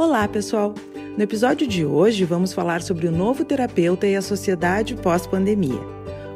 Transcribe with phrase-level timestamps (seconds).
[0.00, 0.74] Olá, pessoal!
[1.14, 5.78] No episódio de hoje, vamos falar sobre o novo terapeuta e a sociedade pós-pandemia.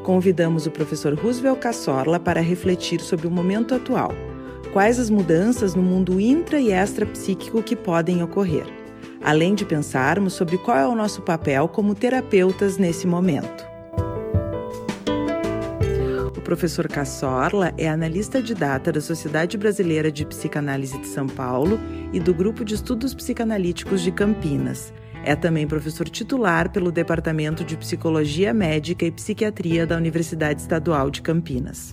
[0.03, 4.13] Convidamos o professor Roosevelt Cassorla para refletir sobre o momento atual.
[4.71, 8.67] Quais as mudanças no mundo intra e extra-psíquico que podem ocorrer?
[9.23, 13.64] Além de pensarmos sobre qual é o nosso papel como terapeutas nesse momento
[16.55, 21.81] professor Cassorla é analista de data da Sociedade Brasileira de Psicanálise de São Paulo
[22.13, 24.95] e do Grupo de Estudos Psicanalíticos de Campinas.
[25.25, 31.23] É também professor titular pelo Departamento de Psicologia Médica e Psiquiatria da Universidade Estadual de
[31.23, 31.93] Campinas.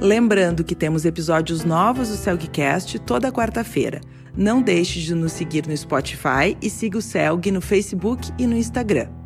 [0.00, 4.00] Lembrando que temos episódios novos do Celgcast toda quarta-feira.
[4.36, 8.56] Não deixe de nos seguir no Spotify e siga o Celg no Facebook e no
[8.56, 9.17] Instagram.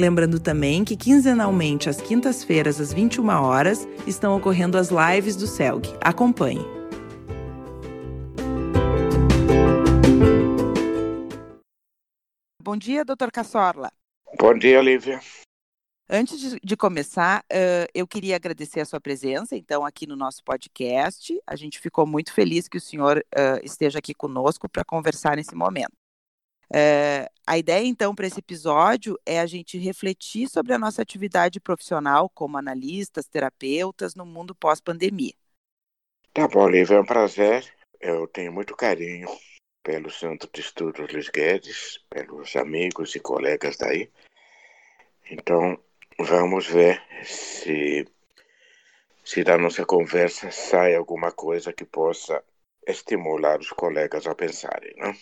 [0.00, 5.90] Lembrando também que quinzenalmente, às quintas-feiras, às 21 horas, estão ocorrendo as lives do CELG.
[6.00, 6.64] Acompanhe.
[12.62, 13.92] Bom dia, doutor Cassorla.
[14.38, 15.20] Bom dia, Lívia.
[16.08, 20.42] Antes de, de começar, uh, eu queria agradecer a sua presença, então, aqui no nosso
[20.42, 21.38] podcast.
[21.46, 25.54] A gente ficou muito feliz que o senhor uh, esteja aqui conosco para conversar nesse
[25.54, 25.99] momento.
[26.72, 31.58] É, a ideia, então, para esse episódio é a gente refletir sobre a nossa atividade
[31.58, 35.34] profissional como analistas, terapeutas no mundo pós-pandemia.
[36.32, 37.64] Tá bom, Lívia, é um prazer.
[38.00, 39.28] Eu tenho muito carinho
[39.82, 44.08] pelo Centro de Estudos Luiz Guedes, pelos amigos e colegas daí.
[45.28, 45.76] Então,
[46.18, 48.06] vamos ver se,
[49.24, 52.44] se da nossa conversa sai alguma coisa que possa
[52.86, 55.12] estimular os colegas a pensarem, não?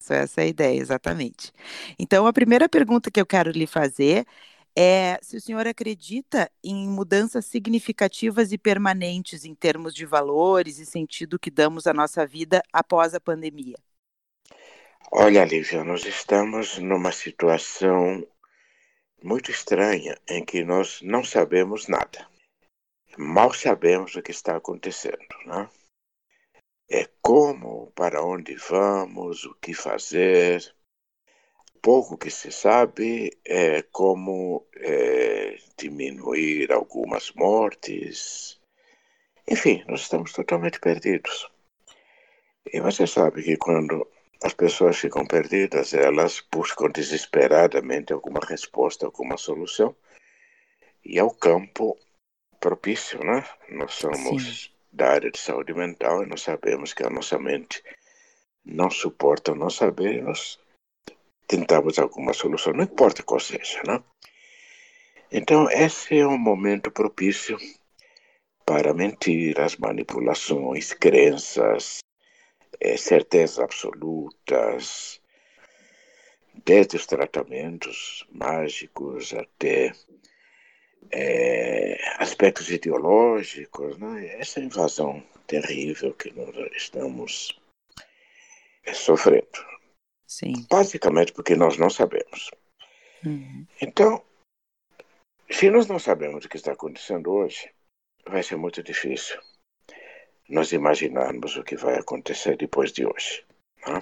[0.00, 1.52] Essa é a ideia, exatamente.
[1.98, 4.24] Então, a primeira pergunta que eu quero lhe fazer
[4.76, 10.86] é se o senhor acredita em mudanças significativas e permanentes em termos de valores e
[10.86, 13.76] sentido que damos à nossa vida após a pandemia.
[15.10, 18.24] Olha, Lívia, nós estamos numa situação
[19.22, 22.28] muito estranha em que nós não sabemos nada.
[23.16, 25.68] Mal sabemos o que está acontecendo, né?
[26.88, 30.74] É como, para onde vamos, o que fazer.
[31.82, 38.58] Pouco que se sabe é como é, diminuir algumas mortes.
[39.46, 41.48] Enfim, nós estamos totalmente perdidos.
[42.72, 44.06] E você sabe que quando
[44.42, 49.94] as pessoas ficam perdidas, elas buscam desesperadamente alguma resposta, alguma solução.
[51.04, 51.98] E é o campo
[52.60, 53.44] propício, né?
[53.70, 57.82] Nós somos Sim da área de saúde mental e nós sabemos que a nossa mente
[58.64, 60.58] não suporta não saber nós
[61.46, 64.02] tentamos alguma solução, não importa qual seja, né?
[65.30, 67.56] Então, esse é um momento propício
[68.66, 72.00] para mentiras, manipulações, crenças,
[72.80, 75.20] é, certezas absolutas,
[76.64, 79.92] desde os tratamentos mágicos até
[81.10, 84.38] é, aspectos ideológicos, né?
[84.38, 87.58] essa invasão terrível que nós estamos
[88.84, 89.66] é, sofrendo.
[90.26, 90.66] Sim.
[90.70, 92.50] Basicamente porque nós não sabemos.
[93.24, 93.66] Uhum.
[93.80, 94.22] Então,
[95.50, 97.70] se nós não sabemos o que está acontecendo hoje,
[98.26, 99.40] vai ser muito difícil
[100.48, 103.44] nós imaginarmos o que vai acontecer depois de hoje.
[103.86, 104.00] Né?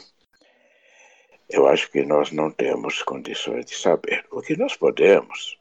[1.49, 4.25] Eu acho que nós não temos condições de saber.
[4.31, 5.59] O que nós podemos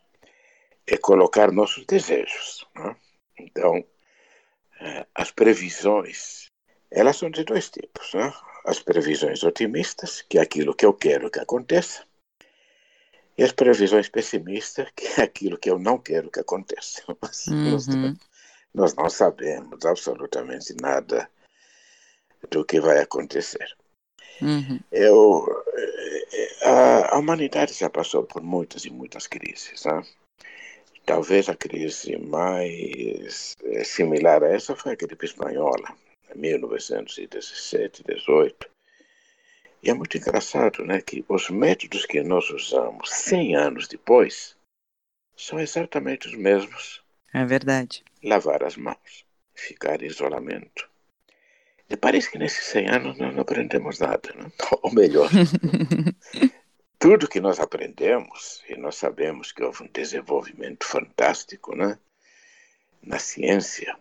[0.88, 2.66] é colocar nossos desejos.
[2.75, 2.96] Né?
[3.40, 3.84] Então,
[4.79, 6.51] é, as previsões,
[6.91, 8.13] elas são de dois tipos.
[8.13, 8.34] Né?
[8.66, 12.06] As previsões otimistas, que é aquilo que eu quero que aconteça,
[13.38, 17.02] e as previsões pessimistas, que é aquilo que eu não quero que aconteça.
[17.47, 17.72] Uhum.
[17.72, 17.88] nós,
[18.73, 21.29] nós não sabemos absolutamente nada
[22.50, 23.75] do que vai acontecer.
[24.41, 24.79] Uhum.
[24.91, 29.84] Eu, é, a, a, humanidade já passou por muitas e muitas crises.
[29.85, 30.03] Né?
[31.05, 35.96] Talvez a crise mais eh, similar a essa foi a gripe espanhola,
[36.34, 38.67] em 1917, 18.
[39.84, 44.57] E é muito engraçado né, que os métodos que nós usamos 100 anos depois
[45.37, 47.03] são exatamente os mesmos.
[47.31, 48.03] É verdade.
[48.23, 50.90] Lavar as mãos, ficar em isolamento.
[51.87, 54.52] E parece que nesses 100 anos nós não aprendemos nada, né?
[54.81, 55.29] ou melhor,
[56.99, 61.97] tudo que nós aprendemos, e nós sabemos que houve um desenvolvimento fantástico né,
[63.01, 63.95] na ciência,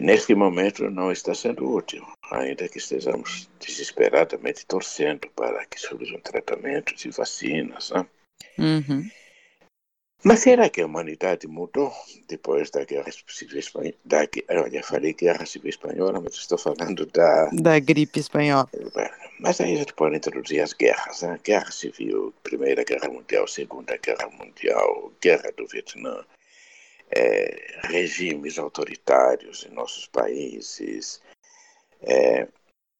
[0.00, 7.04] neste momento não está sendo útil, ainda que estejamos desesperadamente torcendo para que surjam tratamentos
[7.04, 7.90] e vacinas.
[7.90, 8.06] Né?
[8.58, 9.10] Uhum.
[10.22, 11.92] Mas será que a humanidade mudou
[12.28, 13.94] depois da Guerra Civil Espanhola?
[14.04, 17.48] Da, olha, falei Guerra Civil Espanhola, mas estou falando da...
[17.52, 18.68] Da gripe espanhola.
[19.38, 21.40] Mas aí a gente pode introduzir as guerras, né?
[21.42, 26.22] Guerra Civil, Primeira Guerra Mundial, Segunda Guerra Mundial, Guerra do Vietnã,
[27.10, 31.22] é, regimes autoritários em nossos países.
[32.02, 32.46] É,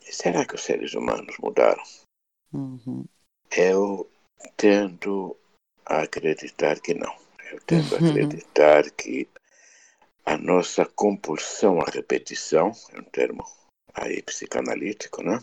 [0.00, 1.82] será que os seres humanos mudaram?
[2.52, 3.04] Uhum.
[3.54, 4.10] Eu
[4.56, 5.36] tendo
[5.90, 7.12] a acreditar que não.
[7.50, 9.28] Eu tendo a acreditar que
[10.24, 13.44] a nossa compulsão à repetição, é um termo
[13.92, 15.40] aí psicanalítico, né?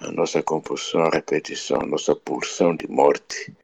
[0.00, 3.54] A nossa compulsão à repetição, a nossa pulsão de morte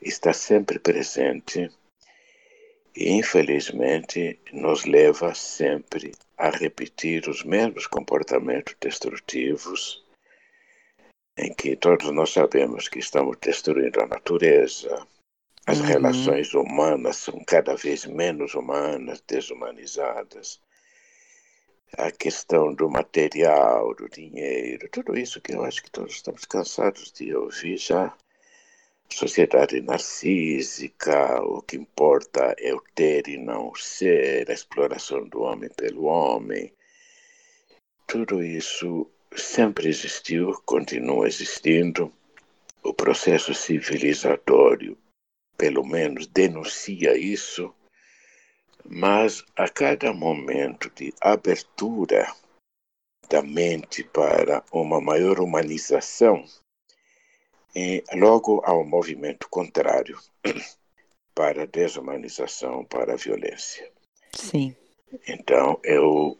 [0.00, 1.70] está sempre presente
[2.96, 10.02] e, infelizmente, nos leva sempre a repetir os mesmos comportamentos destrutivos
[11.38, 15.06] em que todos nós sabemos que estamos destruindo a natureza,
[15.66, 15.86] as uhum.
[15.86, 20.60] relações humanas são cada vez menos humanas, desumanizadas.
[21.96, 27.12] A questão do material, do dinheiro, tudo isso que eu acho que todos estamos cansados
[27.12, 28.14] de ouvir já.
[29.10, 35.42] Sociedade narcísica, o que importa é o ter e não o ser, a exploração do
[35.42, 36.72] homem pelo homem.
[38.06, 42.12] Tudo isso sempre existiu, continua existindo.
[42.82, 44.96] O processo civilizatório,
[45.56, 47.74] pelo menos, denuncia isso,
[48.84, 52.32] mas a cada momento de abertura
[53.28, 56.44] da mente para uma maior humanização,
[58.14, 60.18] logo há um movimento contrário
[61.34, 63.90] para a desumanização, para a violência.
[64.34, 64.74] Sim.
[65.26, 66.38] Então, eu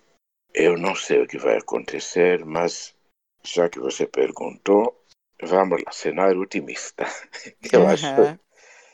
[0.55, 2.95] eu não sei o que vai acontecer, mas
[3.45, 5.05] já que você perguntou,
[5.43, 7.05] vamos lá, cenário otimista.
[7.73, 7.89] Eu uhum.
[7.89, 8.39] acho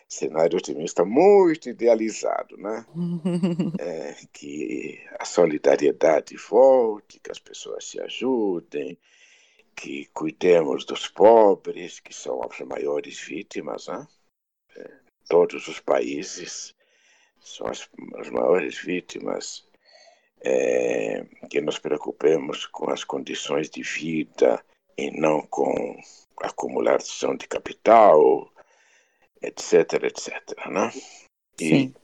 [0.09, 2.85] cenário otimista muito idealizado, né?
[3.81, 8.99] é, que a solidariedade volte, que as pessoas se ajudem,
[9.75, 14.07] que cuidemos dos pobres, que são as maiores vítimas, né?
[14.77, 14.91] É,
[15.29, 16.75] todos os países
[17.41, 19.67] são as, as maiores vítimas
[20.45, 24.63] é, que nos preocupemos com as condições de vida
[24.97, 25.97] e não com
[26.43, 28.53] acumulação de capital,
[29.43, 30.93] etc, etc, né?
[31.59, 31.95] E, Sim.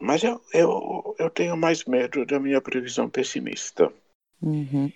[0.00, 3.92] Mas eu, eu, eu tenho mais medo da minha previsão pessimista.
[4.40, 4.90] Uhum.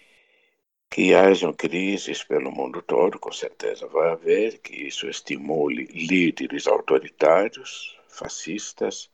[0.91, 7.99] Que hajam crises pelo mundo todo, com certeza vai haver, que isso estimule líderes autoritários,
[8.09, 9.11] fascistas,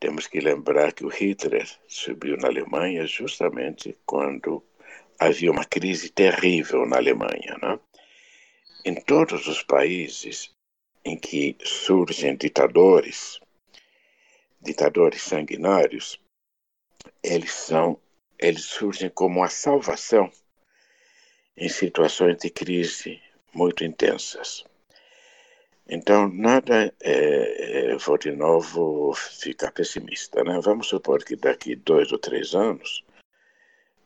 [0.00, 4.64] temos que lembrar que o Hitler subiu na Alemanha justamente quando
[5.18, 7.56] havia uma crise terrível na Alemanha.
[7.60, 7.80] Né?
[8.84, 10.54] Em todos os países
[11.04, 13.40] em que surgem ditadores,
[14.60, 16.20] ditadores sanguinários,
[17.22, 18.00] eles são,
[18.38, 20.30] eles surgem como a salvação
[21.56, 23.20] em situações de crise
[23.52, 24.64] muito intensas.
[25.88, 30.44] Então, nada é, é, vou de novo ficar pessimista.
[30.44, 30.60] Né?
[30.62, 33.04] Vamos supor que daqui dois ou três anos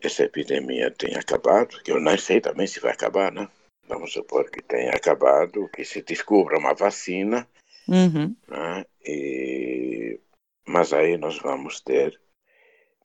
[0.00, 3.48] essa epidemia tenha acabado, que eu não sei também se vai acabar, né?
[3.86, 7.48] Vamos supor que tenha acabado, que se descubra uma vacina,
[7.86, 8.34] uhum.
[8.48, 8.84] né?
[9.04, 10.18] e...
[10.66, 12.20] mas aí nós vamos ter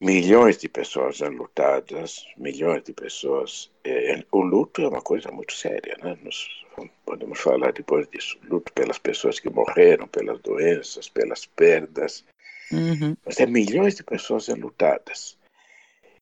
[0.00, 3.70] milhões de pessoas enlutadas, milhões de pessoas.
[3.84, 6.16] É, o luto é uma coisa muito séria, né?
[6.22, 6.64] Nós
[7.04, 8.38] podemos falar depois disso.
[8.44, 12.24] Luto pelas pessoas que morreram, pelas doenças, pelas perdas.
[12.70, 13.16] Uhum.
[13.24, 15.38] Mas é milhões de pessoas enlutadas,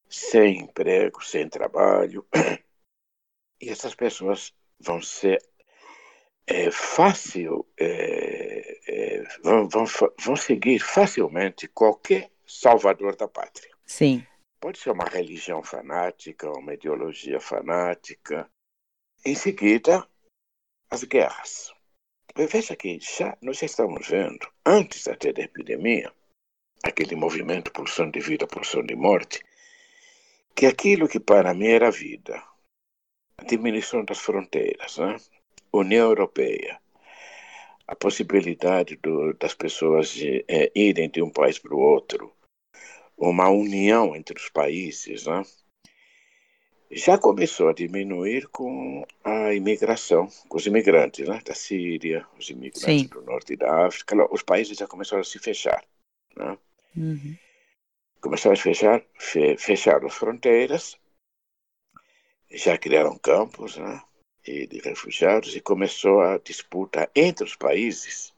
[0.08, 2.24] sem emprego, sem trabalho.
[3.58, 5.42] E essas pessoas vão ser
[6.46, 9.84] é, fácil, é, é, vão, vão,
[10.20, 13.74] vão seguir facilmente qualquer salvador da pátria.
[13.84, 14.26] Sim.
[14.60, 18.48] Pode ser uma religião fanática, uma ideologia fanática.
[19.24, 20.06] Em seguida,
[20.90, 21.72] as guerras.
[22.34, 26.12] Veja que já nós já estamos vendo, antes até da epidemia,
[26.82, 29.42] aquele movimento pulsão de vida, pulsão de morte,
[30.54, 32.42] que aquilo que para mim era vida,
[33.38, 35.16] a diminuição das fronteiras, né?
[35.72, 36.80] União Europeia,
[37.86, 42.35] a possibilidade do, das pessoas de, é, irem de um país para o outro,
[43.16, 45.42] uma união entre os países, né?
[46.90, 51.40] já começou a diminuir com a imigração, com os imigrantes né?
[51.44, 53.06] da Síria, os imigrantes Sim.
[53.06, 55.84] do norte da África, os países já começaram a se fechar.
[56.36, 56.58] Né?
[56.96, 57.36] Uhum.
[58.20, 60.96] Começaram a fechar, fe, fecharam as fronteiras,
[62.50, 64.00] já criaram campos né?
[64.46, 68.32] e de refugiados e começou a disputa entre os países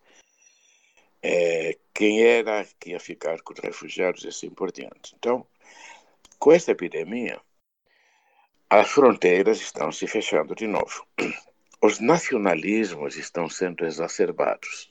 [1.23, 1.58] é,
[1.99, 5.17] quem era que ia ficar com os refugiados e assim por diante.
[5.19, 5.45] Então,
[6.39, 7.41] com esta epidemia,
[8.71, 11.05] as fronteiras estão se fechando de novo.
[11.83, 14.89] Os nacionalismos estão sendo exacerbados.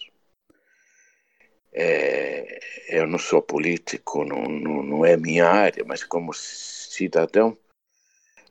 [1.71, 2.59] É,
[2.89, 7.57] eu não sou político, não, não, não, é minha área, mas como cidadão,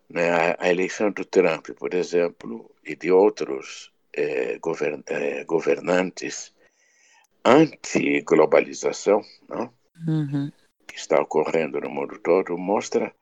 [0.09, 6.56] né, a, eleição do Trump, por exemplo, e de outros é, govern, é, governantes
[7.47, 9.23] anti-globalização,
[10.07, 10.51] uhum.
[10.87, 13.15] que está ocorrendo no mundo todo, mostra,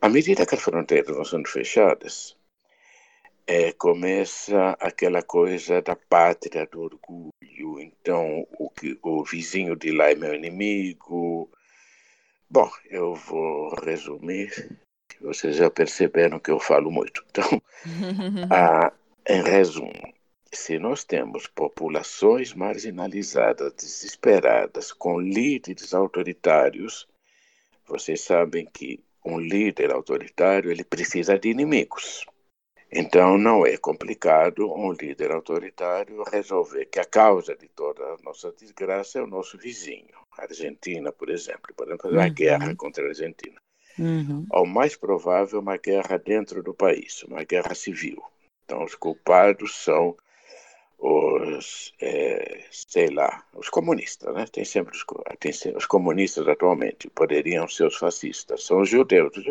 [0.00, 2.36] à medida que as fronteiras vão sendo fechadas,
[3.46, 7.80] é, começa aquela coisa da pátria, do orgulho.
[7.80, 11.50] Então, o, que, o vizinho de lá é meu inimigo.
[12.50, 14.78] Bom, eu vou resumir.
[15.20, 17.24] Vocês já perceberam que eu falo muito.
[17.30, 17.62] Então,
[18.50, 18.92] a,
[19.28, 20.12] em resumo,
[20.54, 27.08] se nós temos populações marginalizadas, desesperadas, com líderes autoritários,
[27.86, 32.24] vocês sabem que um líder autoritário ele precisa de inimigos.
[32.92, 38.52] Então não é complicado um líder autoritário resolver que a causa de toda a nossa
[38.52, 41.74] desgraça é o nosso vizinho, a Argentina, por exemplo.
[41.74, 42.34] Podemos fazer uma uhum.
[42.34, 43.60] guerra contra a Argentina.
[43.98, 44.46] Uhum.
[44.50, 48.22] Ou mais provável, uma guerra dentro do país, uma guerra civil.
[48.64, 50.16] Então os culpados são
[51.06, 54.46] os, é, sei lá, os comunistas, né?
[54.46, 55.04] Tem sempre os,
[55.38, 59.36] tem os comunistas atualmente, poderiam ser os fascistas, são os judeus.
[59.36, 59.44] Os.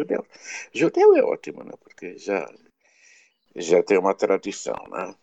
[0.73, 1.73] Judeu é ótimo, né?
[1.83, 2.51] Porque já,
[3.55, 5.13] já tem uma tradição, né?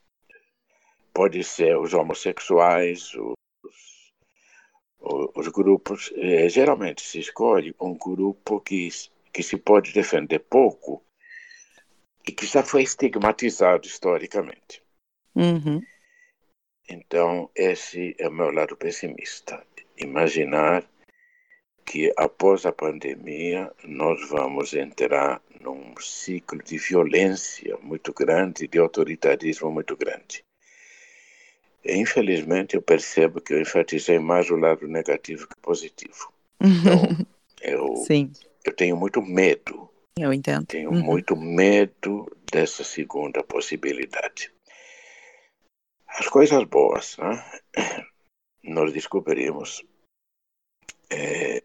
[1.13, 3.35] Pode ser os homossexuais, os,
[5.01, 6.13] os, os grupos.
[6.15, 8.89] É, geralmente se escolhe um grupo que,
[9.33, 11.03] que se pode defender pouco
[12.25, 14.81] e que já foi estigmatizado historicamente.
[15.35, 15.83] Uhum.
[16.91, 19.65] Então, esse é o meu lado pessimista.
[19.97, 20.85] Imaginar
[21.87, 29.71] que após a pandemia nós vamos entrar num ciclo de violência muito grande, de autoritarismo
[29.71, 30.45] muito grande.
[31.85, 36.33] E, infelizmente, eu percebo que eu enfatizei mais o lado negativo que positivo.
[36.61, 37.27] Então,
[37.63, 38.33] eu, Sim.
[38.65, 39.89] eu tenho muito medo.
[40.19, 40.67] Eu entendo.
[40.67, 41.01] Tenho uhum.
[41.01, 44.53] muito medo dessa segunda possibilidade.
[46.19, 47.45] As coisas boas, né?
[48.63, 49.85] nós descobrimos
[51.09, 51.63] é,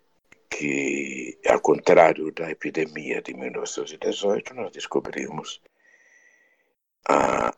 [0.49, 5.61] que, ao contrário da epidemia de 1918, nós descobrimos
[7.07, 7.53] a,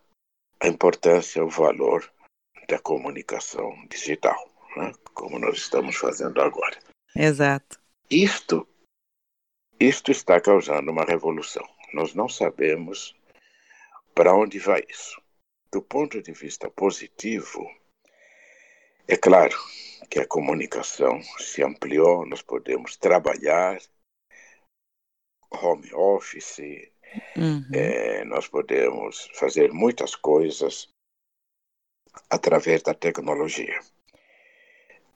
[0.59, 2.11] a importância, o valor
[2.67, 4.37] da comunicação digital,
[4.75, 4.91] né?
[5.13, 6.77] como nós estamos fazendo agora.
[7.15, 7.79] Exato.
[8.09, 8.67] Isto,
[9.79, 11.67] isto está causando uma revolução.
[11.93, 13.15] Nós não sabemos
[14.13, 15.21] para onde vai isso.
[15.71, 17.69] Do ponto de vista positivo,
[19.07, 19.57] é claro
[20.09, 23.79] que a comunicação se ampliou, nós podemos trabalhar
[25.51, 26.89] home office,
[27.35, 27.65] uhum.
[27.73, 30.89] é, nós podemos fazer muitas coisas
[32.29, 33.79] através da tecnologia.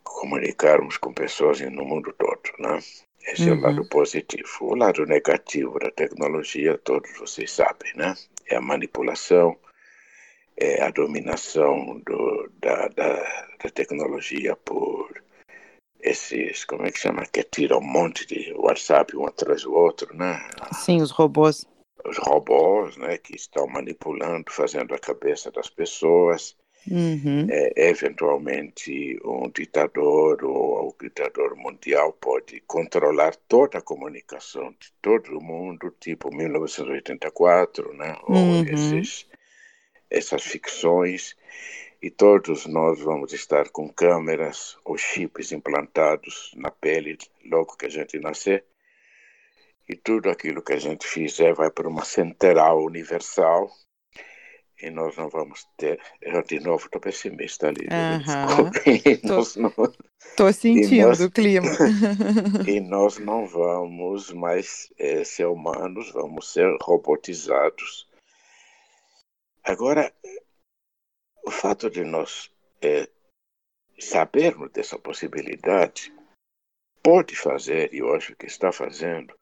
[0.04, 2.80] Comunicarmos com pessoas no mundo todo, né?
[3.24, 3.56] Esse uhum.
[3.56, 3.90] é o lado uhum.
[3.90, 4.50] positivo.
[4.62, 8.16] O lado negativo da tecnologia, todos vocês sabem, né?
[8.46, 9.58] É a manipulação,
[10.62, 13.16] é, a dominação do, da, da,
[13.64, 15.10] da, tecnologia por
[16.00, 20.16] esses, como é que chama, que tiram um monte de WhatsApp um atrás do outro,
[20.16, 20.40] né?
[20.74, 21.66] Sim, os robôs.
[22.06, 26.56] Os robôs, né, que estão manipulando, fazendo a cabeça das pessoas.
[26.90, 27.46] Uhum.
[27.50, 35.38] É, eventualmente, um ditador ou o ditador mundial pode controlar toda a comunicação de todo
[35.38, 38.16] o mundo, tipo 1984, né?
[38.28, 38.58] Uhum.
[38.58, 39.28] Ou esses
[40.12, 41.36] essas ficções
[42.02, 47.90] e todos nós vamos estar com câmeras ou chips implantados na pele logo que a
[47.90, 48.66] gente nascer.
[49.88, 53.72] E tudo aquilo que a gente fizer vai para uma central universal
[54.82, 56.00] e nós não vamos ter.
[56.22, 57.88] Eu, de novo, estou pessimista ali.
[60.20, 61.68] Estou sentindo nós, o clima.
[62.68, 68.11] e nós não vamos mais é, ser humanos, vamos ser robotizados
[69.64, 70.14] Agora,
[71.46, 72.52] o fato de nós
[72.82, 73.08] é,
[74.00, 76.14] sabermos dessa possibilidade
[77.04, 79.34] pode fazer, e eu acho que está fazendo,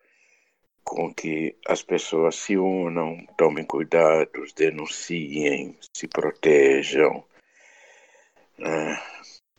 [0.84, 7.24] com que as pessoas se unam, tomem cuidados, denunciem, se protejam.
[8.58, 9.02] Né?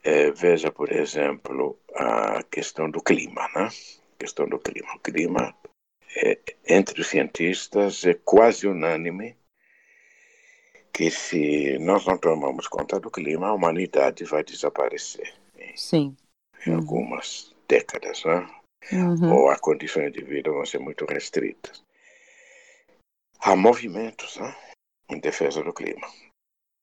[0.03, 3.69] É, veja, por exemplo, a questão do clima, né?
[3.69, 4.95] A questão do clima.
[4.95, 5.55] O clima,
[6.17, 9.37] é, entre os cientistas, é quase unânime
[10.93, 15.35] que se nós não tomamos conta do clima, a humanidade vai desaparecer
[15.77, 16.17] Sim.
[16.67, 16.77] em Uhum.
[16.79, 18.49] algumas décadas, né?
[18.93, 19.33] Uhum.
[19.33, 21.85] ou as condições de vida vão ser muito restritas.
[23.39, 24.57] Há movimentos né,
[25.11, 26.09] em defesa do clima,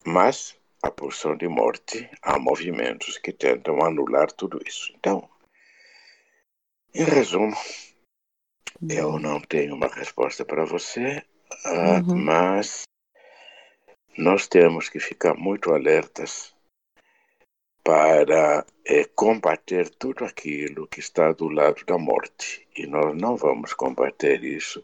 [0.06, 4.94] mas a porção de morte, há movimentos que tentam anular tudo isso.
[4.96, 5.28] Então,
[6.94, 7.56] em resumo,
[8.88, 11.24] eu não tenho uma resposta para você,
[11.66, 12.24] ah, Uhum.
[12.24, 12.84] mas
[14.18, 16.56] nós temos que ficar muito alertas
[17.84, 22.68] para eh, combater tudo aquilo que está do lado da morte.
[22.76, 24.84] E nós não vamos combater isso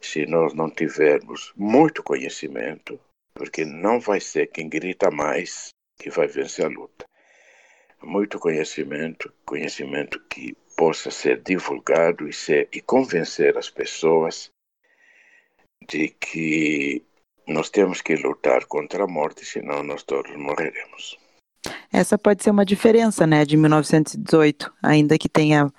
[0.00, 3.00] se nós não tivermos muito conhecimento,
[3.34, 7.06] porque não vai ser quem grita mais que vai vencer a luta.
[8.02, 14.52] Muito conhecimento, conhecimento que possa ser divulgado e, ser, e convencer as pessoas
[15.88, 17.02] de que
[17.48, 21.18] nós temos que lutar contra a morte, senão nós todos morreremos.
[21.92, 25.72] Essa pode ser uma diferença, né, de 1918, ainda que tenha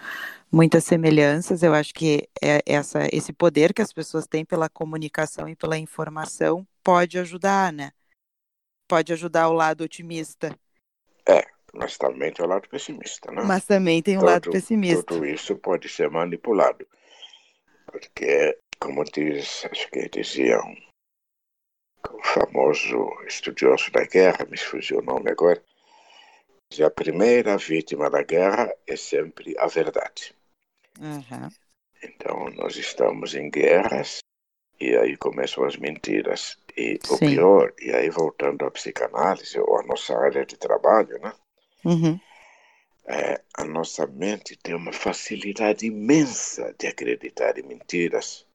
[0.51, 1.63] muitas semelhanças.
[1.63, 5.77] Eu acho que é essa, esse poder que as pessoas têm pela comunicação e pela
[5.77, 7.91] informação pode ajudar, né?
[8.88, 10.55] Pode ajudar o lado otimista.
[11.27, 13.43] É, mas também tem o lado pessimista, né?
[13.43, 15.03] Mas também tem o lado pessimista.
[15.03, 16.85] Tudo isso pode ser manipulado.
[17.85, 20.63] Porque, como diz, acho que diziam,
[22.13, 25.61] o famoso estudioso da guerra, me fugiu o nome agora,
[26.69, 30.35] dizia, a primeira vítima da guerra é sempre a verdade.
[31.01, 31.49] Aham.
[32.01, 34.19] Então, nós estamos em guerras
[34.79, 36.57] e aí começam as mentiras.
[36.77, 37.35] E o Sim.
[37.35, 41.33] pior, e aí voltando à psicanálise ou à nossa área de trabalho, né?
[41.83, 42.19] Uhum.
[43.05, 48.45] É, a nossa mente tem uma facilidade imensa de acreditar em mentiras,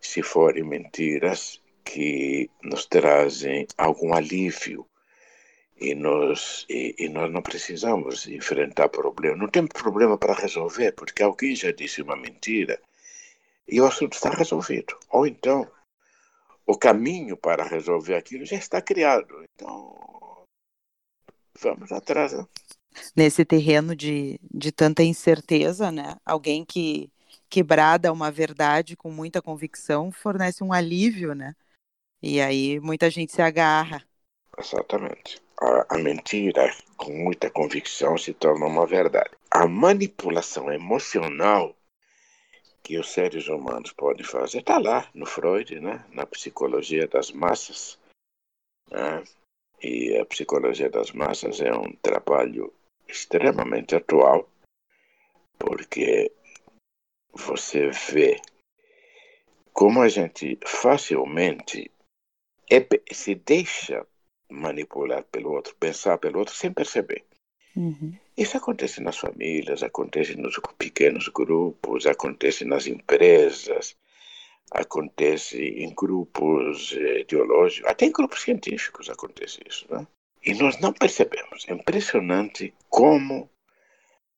[0.00, 4.86] se forem mentiras que nos trazem algum alívio
[5.80, 9.38] e nós, e, e nós não precisamos enfrentar problemas.
[9.38, 12.78] Não temos problema para resolver, porque alguém já disse uma mentira
[13.66, 14.98] e o assunto está resolvido.
[15.08, 15.66] Ou então,
[16.66, 19.42] o caminho para resolver aquilo já está criado.
[19.54, 20.44] Então,
[21.58, 22.34] vamos atrás.
[22.34, 22.46] Né?
[23.16, 26.16] Nesse terreno de, de tanta incerteza, né?
[26.24, 27.10] Alguém que,
[27.48, 31.54] que brada uma verdade com muita convicção fornece um alívio, né?
[32.22, 34.02] E aí muita gente se agarra.
[34.58, 35.40] Exatamente.
[35.60, 39.30] A, a mentira, com muita convicção, se torna uma verdade.
[39.50, 41.74] A manipulação emocional
[42.82, 46.04] que os seres humanos podem fazer está lá no Freud, né?
[46.10, 47.98] na psicologia das massas.
[48.90, 49.22] Né?
[49.82, 52.72] E a psicologia das massas é um trabalho
[53.06, 54.48] extremamente atual,
[55.58, 56.32] porque
[57.32, 58.40] você vê
[59.72, 61.90] como a gente facilmente
[62.70, 64.06] é, se deixa
[64.50, 67.24] manipular pelo outro, pensar pelo outro sem perceber.
[67.76, 68.14] Uhum.
[68.36, 73.96] Isso acontece nas famílias, acontece nos pequenos grupos, acontece nas empresas,
[74.70, 80.06] acontece em grupos eh, ideológicos, até em grupos científicos acontece isso, né?
[80.44, 81.66] E nós não percebemos.
[81.68, 83.50] É impressionante como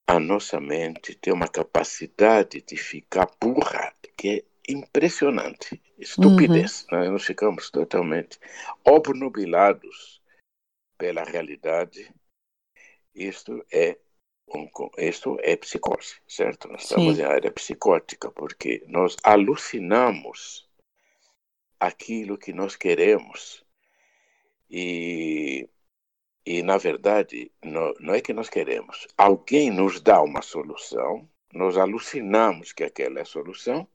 [0.07, 5.81] a nossa mente tem uma capacidade de ficar burra, que é impressionante.
[5.99, 6.87] Estupidez.
[6.91, 7.09] Né?
[7.09, 8.39] Nós ficamos totalmente
[8.85, 10.21] obnubilados
[10.97, 12.13] pela realidade.
[13.15, 13.99] Isto é
[14.55, 16.69] um, isto é psicose, certo?
[16.69, 17.23] Nós estamos Sim.
[17.23, 20.69] em área psicótica, porque nós alucinamos
[21.79, 23.65] aquilo que nós queremos
[24.69, 25.69] e,
[26.47, 29.09] e na verdade, não, não é que nós queremos.
[29.17, 33.89] Alguém nos dá uma solução, nós alucinamos que aquela é a solução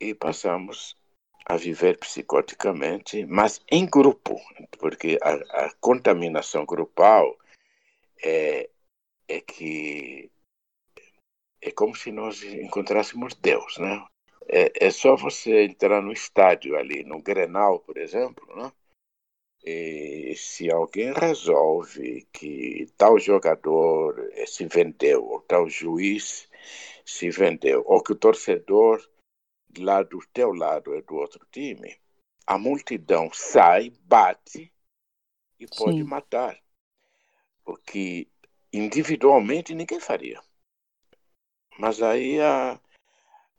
[0.00, 0.96] e passamos
[1.44, 4.38] a viver psicoticamente, mas em grupo,
[4.78, 5.32] porque a,
[5.66, 7.38] a contaminação grupal
[8.22, 8.68] é,
[9.26, 10.30] é que
[11.60, 14.04] é como se nós encontrássemos Deus, né?
[14.48, 18.72] É, é só você entrar no estádio ali, no Grenal, por exemplo, né?
[19.64, 26.48] E se alguém resolve que tal jogador eh, se vendeu, ou tal juiz
[27.04, 29.02] se vendeu, ou que o torcedor
[29.78, 31.98] lá do teu lado é do outro time,
[32.46, 34.72] a multidão sai, bate
[35.58, 36.04] e pode Sim.
[36.04, 36.58] matar.
[37.64, 38.28] O que
[38.72, 40.40] individualmente ninguém faria.
[41.78, 42.80] Mas aí a,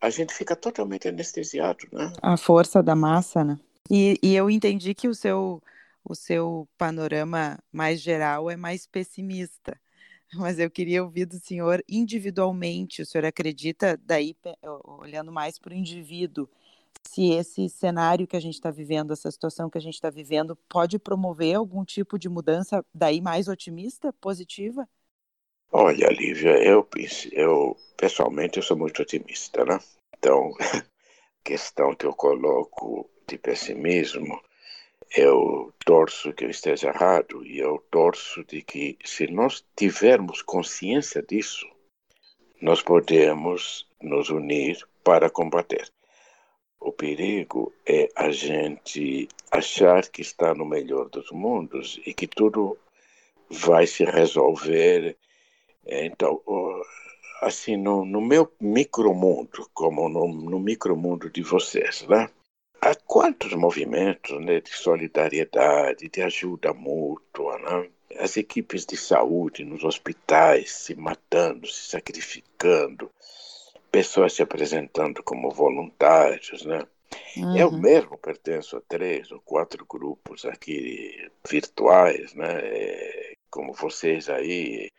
[0.01, 2.11] a gente fica totalmente anestesiado, né?
[2.21, 3.59] A força da massa, né?
[3.89, 5.61] E, e eu entendi que o seu,
[6.03, 9.79] o seu panorama mais geral é mais pessimista.
[10.33, 13.01] Mas eu queria ouvir do senhor individualmente.
[13.01, 14.35] O senhor acredita, daí,
[14.83, 16.47] olhando mais para o indivíduo,
[17.07, 20.55] se esse cenário que a gente está vivendo, essa situação que a gente está vivendo,
[20.67, 24.87] pode promover algum tipo de mudança daí mais otimista, positiva?
[25.71, 26.87] Olha, Lívia, eu,
[27.31, 29.79] eu pessoalmente eu sou muito otimista, né?
[30.17, 30.51] Então,
[31.43, 34.41] questão que eu coloco de pessimismo,
[35.15, 41.21] eu torço que eu esteja errado e eu torço de que se nós tivermos consciência
[41.21, 41.65] disso,
[42.61, 45.91] nós podemos nos unir para combater.
[46.79, 52.77] O perigo é a gente achar que está no melhor dos mundos e que tudo
[53.49, 55.17] vai se resolver.
[55.85, 56.41] Então,
[57.41, 62.29] assim, no, no meu micromundo, como no, no micromundo de vocês, né?
[62.81, 67.89] Há quantos movimentos né, de solidariedade, de ajuda mútua, né?
[68.19, 73.11] As equipes de saúde nos hospitais se matando, se sacrificando,
[73.91, 76.85] pessoas se apresentando como voluntários, né?
[77.37, 77.57] Uhum.
[77.57, 82.59] Eu mesmo pertenço a três ou quatro grupos aqui virtuais, né?
[82.61, 84.89] É, como vocês aí,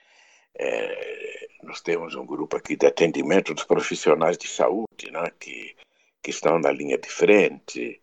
[0.54, 5.30] é, nós temos um grupo aqui de atendimento dos profissionais de saúde, né?
[5.38, 5.74] Que,
[6.22, 8.02] que estão na linha de frente.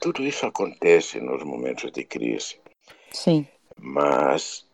[0.00, 2.60] Tudo isso acontece nos momentos de crise.
[3.12, 3.46] Sim.
[3.78, 4.66] Mas,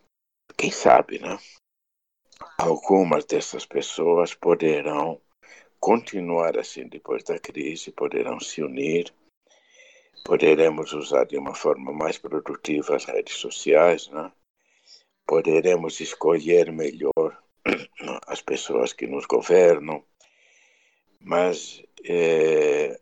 [0.56, 1.38] quem sabe, né?
[2.58, 5.20] Algumas dessas pessoas poderão
[5.78, 9.12] continuar assim depois da crise, poderão se unir,
[10.24, 14.30] poderemos usar de uma forma mais produtiva as redes sociais, né?
[15.26, 17.42] poderemos escolher melhor
[18.26, 20.04] as pessoas que nos governam,
[21.24, 23.00] mas é,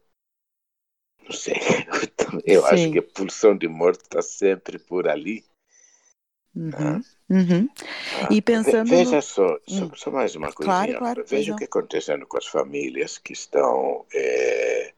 [1.24, 1.54] não sei,
[2.44, 2.68] eu Sim.
[2.68, 5.44] acho que a pulsão de morte está sempre por ali.
[6.54, 6.70] Uhum.
[6.70, 7.00] Né?
[7.30, 7.68] Uhum.
[8.28, 8.88] E ah, pensando.
[8.88, 9.22] Veja no...
[9.22, 9.94] só, só, hum.
[9.94, 10.74] só, mais uma coisinha.
[10.74, 14.92] Claro, claro, Veja o que está acontecendo com as famílias que estão, é,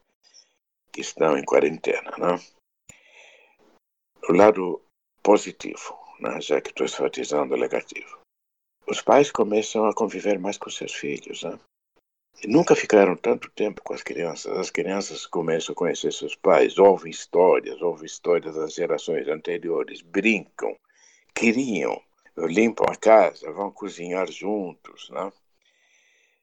[0.91, 2.11] que estão em quarentena.
[2.17, 2.39] Né?
[4.27, 4.81] O lado
[5.21, 6.41] positivo, né?
[6.41, 8.19] já que estou enfatizando o negativo.
[8.87, 11.43] Os pais começam a conviver mais com seus filhos.
[11.43, 11.59] Né?
[12.45, 14.57] Nunca ficaram tanto tempo com as crianças.
[14.57, 20.75] As crianças começam a conhecer seus pais, ouvem histórias, ouvem histórias das gerações anteriores, brincam,
[21.33, 22.01] queriam
[22.37, 25.31] limpam a casa, vão cozinhar juntos, né?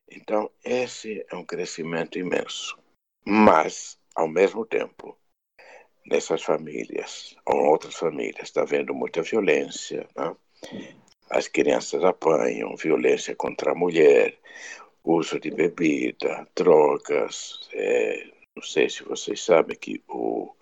[0.09, 2.79] Então, esse é um crescimento imenso.
[3.25, 5.17] Mas, ao mesmo tempo,
[6.07, 10.35] nessas famílias, ou outras famílias, está havendo muita violência, né?
[11.29, 14.37] As crianças apanham, violência contra a mulher,
[15.05, 17.69] uso de bebida, drogas.
[17.73, 20.55] É, não sei se vocês sabem que o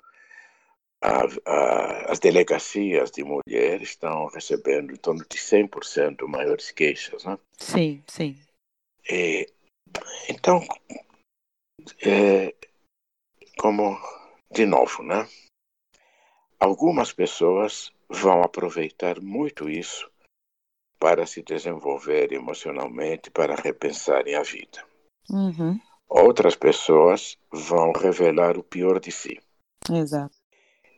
[1.01, 7.24] a, a, as delegacias de mulheres estão recebendo em torno de 100% maiores queixas.
[7.24, 7.38] Né?
[7.57, 8.37] Sim, sim.
[10.29, 10.61] Então,
[12.05, 12.53] é,
[13.57, 13.96] como,
[14.51, 15.27] de novo, né?
[16.59, 20.11] algumas pessoas vão aproveitar muito isso
[20.98, 24.84] para se desenvolver emocionalmente, para repensarem a vida.
[25.30, 25.78] Uhum.
[26.08, 29.40] Outras pessoas vão revelar o pior de si.
[29.90, 30.37] Exato.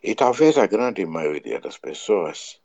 [0.03, 2.61] E talvez a grande maioria das pessoas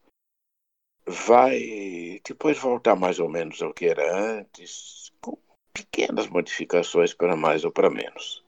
[1.05, 5.37] vai depois voltar mais ou menos ao que era antes, com
[5.73, 8.43] pequenas modificações para mais ou para menos.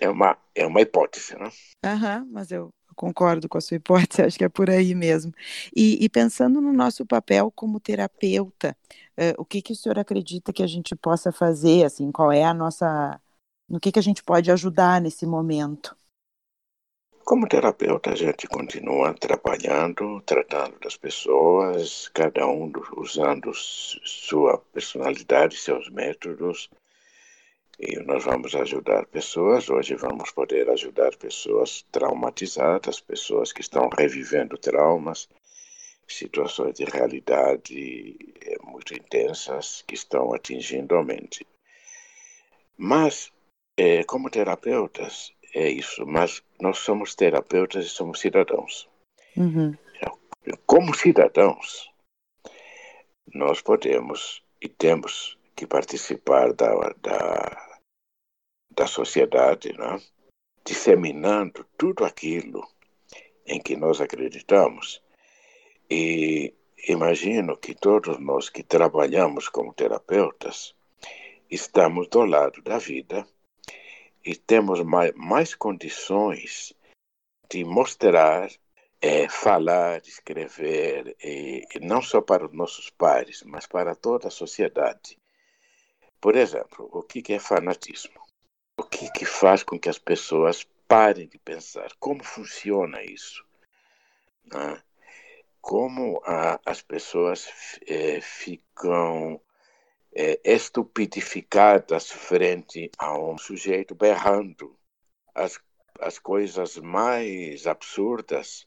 [0.00, 1.50] É uma, é uma hipótese, né?
[1.84, 2.50] Aham, mas
[2.94, 5.32] concordo com a sua hipótese, acho que é por aí mesmo.
[5.74, 8.76] E, e pensando no nosso papel como terapeuta,
[9.18, 12.44] uh, o que, que o senhor acredita que a gente possa fazer, assim, qual é
[12.44, 13.20] a nossa...
[13.68, 15.96] no que, que a gente pode ajudar nesse momento?
[17.24, 25.88] Como terapeuta, a gente continua trabalhando, tratando das pessoas, cada um usando sua personalidade, seus
[25.88, 26.68] métodos.
[27.84, 29.68] E nós vamos ajudar pessoas.
[29.68, 35.28] Hoje vamos poder ajudar pessoas traumatizadas, pessoas que estão revivendo traumas,
[36.06, 41.44] situações de realidade eh, muito intensas que estão atingindo a mente.
[42.78, 43.32] Mas,
[43.76, 48.88] eh, como terapeutas, é isso, mas nós somos terapeutas e somos cidadãos.
[49.36, 49.76] Uhum.
[50.66, 51.90] Como cidadãos,
[53.34, 57.71] nós podemos e temos que participar da, da,
[58.74, 60.00] da sociedade, né?
[60.64, 62.66] disseminando tudo aquilo
[63.46, 65.02] em que nós acreditamos.
[65.90, 66.54] E
[66.88, 70.74] imagino que todos nós que trabalhamos como terapeutas
[71.50, 73.26] estamos do lado da vida
[74.24, 76.72] e temos mais, mais condições
[77.50, 78.48] de mostrar,
[79.00, 85.18] é, falar, escrever, e, não só para os nossos pares, mas para toda a sociedade.
[86.20, 88.21] Por exemplo, o que é fanatismo?
[88.82, 91.92] O que, que faz com que as pessoas parem de pensar?
[91.98, 93.44] Como funciona isso?
[94.44, 94.82] Né?
[95.62, 97.48] como a, as pessoas
[97.86, 99.40] é, ficam
[100.12, 104.76] é, estupidificadas frente a um sujeito berrando
[105.32, 105.58] as,
[106.00, 108.66] as coisas mais absurdas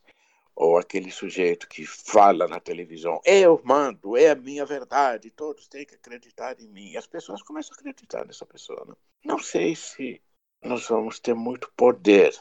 [0.56, 5.86] ou aquele sujeito que fala na televisão, eu mando, é a minha verdade, todos têm
[5.86, 6.96] que acreditar em mim.
[6.96, 8.86] As pessoas começam a acreditar nessa pessoa.
[8.88, 8.94] Né?
[9.26, 10.22] Não sei se
[10.64, 12.34] nós vamos ter muito poder,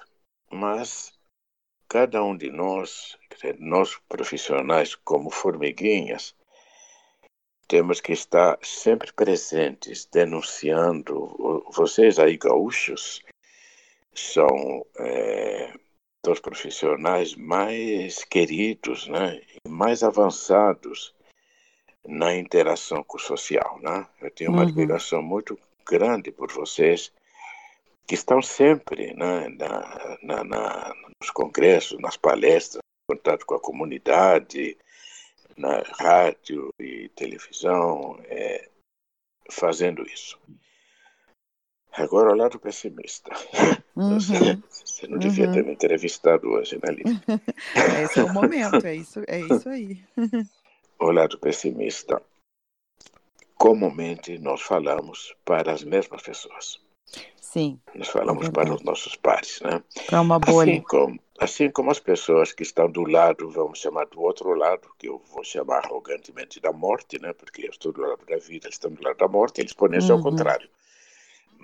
[0.51, 1.13] mas
[1.89, 3.19] cada um de nós,
[3.59, 6.35] nós profissionais como formiguinhas,
[7.67, 11.65] temos que estar sempre presentes, denunciando.
[11.73, 13.23] Vocês aí, gaúchos,
[14.15, 15.73] são é,
[16.25, 21.15] dos profissionais mais queridos né, e mais avançados
[22.07, 23.79] na interação com o social.
[23.81, 24.07] Né?
[24.23, 24.69] Eu tenho uma uhum.
[24.69, 27.13] admiração muito grande por vocês
[28.07, 33.61] que estão sempre né, na, na, na, nos congressos, nas palestras, em contato com a
[33.61, 34.77] comunidade,
[35.57, 38.69] na rádio e televisão, é,
[39.51, 40.39] fazendo isso.
[41.97, 43.31] Agora, o lado pessimista.
[43.95, 44.19] Uhum.
[44.19, 45.53] Você, você, não devia uhum.
[45.53, 47.23] ter me entrevistado hoje, né, Lívia?
[48.03, 50.03] Esse é o momento, é isso, é isso aí.
[50.99, 52.21] o lado pessimista.
[53.57, 56.81] Comumente, nós falamos para as mesmas pessoas.
[57.41, 57.79] Sim.
[57.95, 59.81] Nós falamos é para os nossos pares, né?
[60.07, 60.73] Para uma bolha.
[60.73, 64.89] Assim como, assim como as pessoas que estão do lado, vamos chamar do outro lado,
[64.99, 67.33] que eu vou chamar arrogantemente da morte, né?
[67.33, 70.13] Porque eu estou do lado da vida, eles estão do lado da morte, eles ser
[70.13, 70.19] uhum.
[70.19, 70.69] ao contrário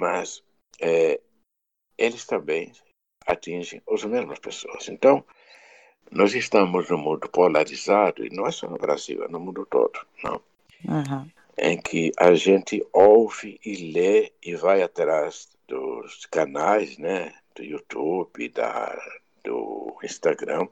[0.00, 0.42] mas
[0.80, 1.20] é,
[1.98, 2.72] eles também
[3.26, 4.88] atingem as mesmas pessoas.
[4.88, 5.22] Então,
[6.10, 10.00] nós estamos num mundo polarizado, e não é só no Brasil, é no mundo todo,
[10.24, 10.40] não?
[10.88, 11.30] Uhum.
[11.58, 18.48] em que a gente ouve e lê e vai atrás dos canais, né, do YouTube,
[18.48, 18.98] da,
[19.44, 20.66] do Instagram,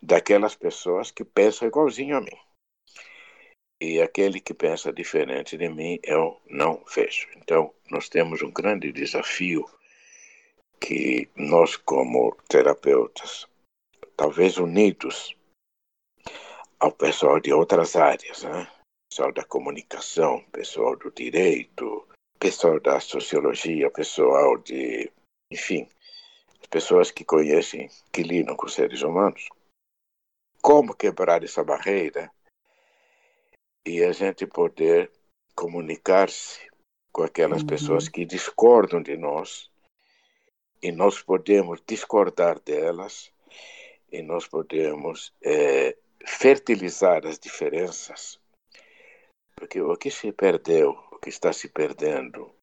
[0.00, 2.38] daquelas pessoas que pensam igualzinho a mim.
[3.80, 7.28] E aquele que pensa diferente de mim, eu não vejo.
[7.36, 9.64] Então, nós temos um grande desafio
[10.80, 13.46] que nós, como terapeutas,
[14.16, 15.36] talvez unidos
[16.80, 18.68] ao pessoal de outras áreas, né?
[19.10, 22.06] pessoal da comunicação, pessoal do direito,
[22.38, 25.10] pessoal da sociologia, pessoal de,
[25.52, 25.88] enfim,
[26.60, 29.48] as pessoas que conhecem, que lidam com seres humanos,
[30.60, 32.30] como quebrar essa barreira
[33.84, 35.10] e a gente poder
[35.54, 36.68] comunicar-se
[37.12, 37.66] com aquelas uhum.
[37.66, 39.70] pessoas que discordam de nós
[40.82, 43.32] e nós podemos discordar delas
[44.12, 48.38] e nós podemos é, fertilizar as diferenças
[49.56, 52.54] porque o que se perdeu o que está se perdendo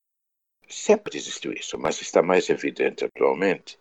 [0.69, 3.77] sempre existiu isso mas está mais evidente atualmente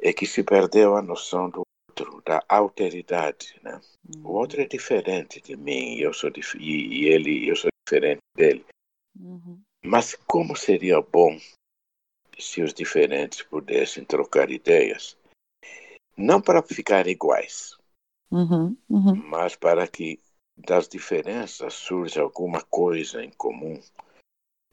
[0.00, 1.67] é que se perdeu a noção do
[2.02, 3.80] outro, da alteridade, né?
[4.16, 4.26] Uhum.
[4.26, 8.64] O outro é diferente de mim, eu sou e, e ele, eu sou diferente dele.
[9.18, 9.60] Uhum.
[9.84, 11.38] Mas como seria bom
[12.38, 15.16] se os diferentes pudessem trocar ideias,
[16.16, 17.76] não para ficar iguais,
[18.30, 18.76] uhum.
[18.88, 19.16] uhum.
[19.28, 20.20] mas para que
[20.56, 23.80] das diferenças surja alguma coisa em comum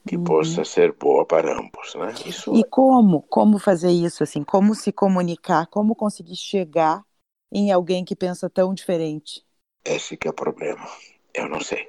[0.08, 0.24] que uhum.
[0.24, 2.14] possa ser boa para ambos, né?
[2.26, 2.56] Isso...
[2.56, 4.44] E como, como fazer isso assim?
[4.44, 5.66] Como se comunicar?
[5.68, 7.04] Como conseguir chegar
[7.52, 9.46] em alguém que pensa tão diferente?
[9.84, 10.88] Esse que é o problema.
[11.34, 11.88] Eu não sei.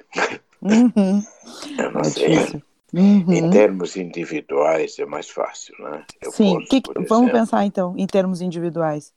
[0.63, 1.23] Uhum.
[1.79, 2.63] Eu não é sei.
[2.93, 3.33] Uhum.
[3.33, 6.07] Em termos individuais é mais fácil, né?
[6.21, 9.13] Eu Sim, posso, que, vamos exemplo, pensar então em termos individuais.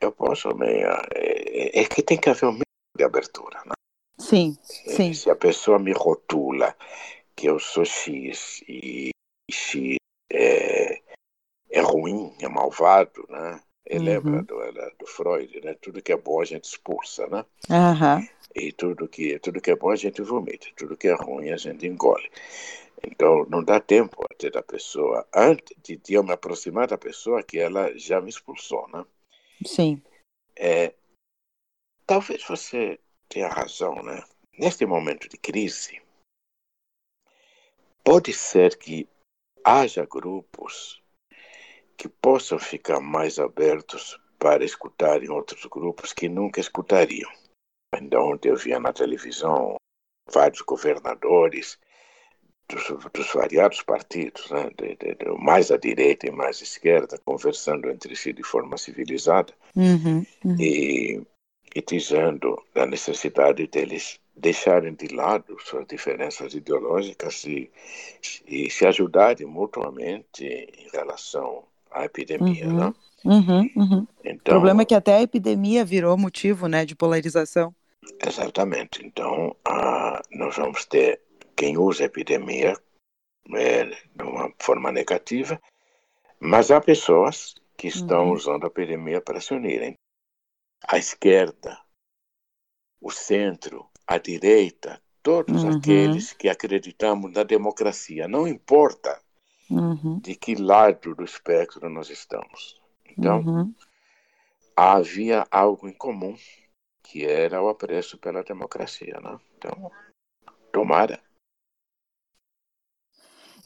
[0.00, 0.86] Eu posso meio.
[1.14, 2.64] É, é, que tem que haver um mínimo
[2.96, 3.72] de abertura, né?
[4.18, 5.12] Sim, sim.
[5.12, 6.74] Se a pessoa me rotula
[7.36, 9.10] que eu sou X e
[9.50, 9.96] X
[10.32, 11.00] é,
[11.70, 13.60] é ruim, é malvado, né?
[13.90, 14.04] Uhum.
[14.04, 14.56] Lembra do,
[14.98, 15.74] do, Freud, né?
[15.80, 17.44] Tudo que é bom a gente expulsa, né?
[17.70, 18.28] Uhum.
[18.54, 21.56] E tudo que, tudo que é bom a gente vomita, tudo que é ruim a
[21.56, 22.30] gente engole.
[23.02, 27.42] Então, não dá tempo até da pessoa, antes de, de eu me aproximar da pessoa
[27.42, 29.06] que ela já me expulsou, né?
[29.64, 30.02] Sim.
[30.56, 30.92] É,
[32.06, 32.98] talvez você
[33.28, 34.22] tenha razão, né?
[34.58, 36.02] Neste momento de crise,
[38.02, 39.08] pode ser que
[39.64, 40.97] haja grupos
[41.98, 47.30] que possam ficar mais abertos para escutarem outros grupos que nunca escutariam.
[47.92, 49.74] Ainda ontem eu via na televisão
[50.32, 51.76] vários governadores
[52.68, 57.18] dos, dos variados partidos, né, de, de, de, mais à direita e mais à esquerda,
[57.24, 60.56] conversando entre si de forma civilizada uhum, uhum.
[60.60, 61.20] E,
[61.74, 67.70] e dizendo da necessidade deles deixarem de lado suas diferenças ideológicas e,
[68.46, 72.76] e se ajudarem mutuamente em relação a epidemia, uhum.
[72.76, 72.94] né?
[73.24, 74.06] Uhum, uhum.
[74.24, 77.74] Então, o problema é que até a epidemia virou motivo né, de polarização.
[78.24, 79.04] Exatamente.
[79.04, 81.20] Então, uh, nós vamos ter
[81.56, 82.74] quem usa a epidemia
[83.54, 85.60] é, de uma forma negativa,
[86.38, 88.32] mas há pessoas que estão uhum.
[88.32, 89.94] usando a epidemia para se unirem.
[90.86, 91.78] A esquerda,
[93.00, 95.76] o centro, a direita, todos uhum.
[95.76, 99.20] aqueles que acreditamos na democracia, não importa
[99.70, 100.18] uhum.
[100.18, 102.80] de que lado do espectro nós estamos.
[103.10, 103.74] Então, uhum.
[104.76, 106.36] havia algo em comum,
[107.02, 109.18] que era o apreço pela democracia.
[109.20, 109.38] Né?
[109.56, 109.90] Então,
[110.72, 111.20] tomara.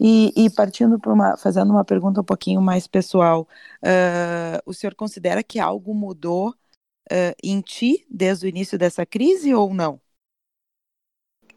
[0.00, 3.46] E, e partindo para uma, fazendo uma pergunta um pouquinho mais pessoal,
[3.82, 9.54] uh, o senhor considera que algo mudou uh, em ti desde o início dessa crise
[9.54, 10.00] ou não?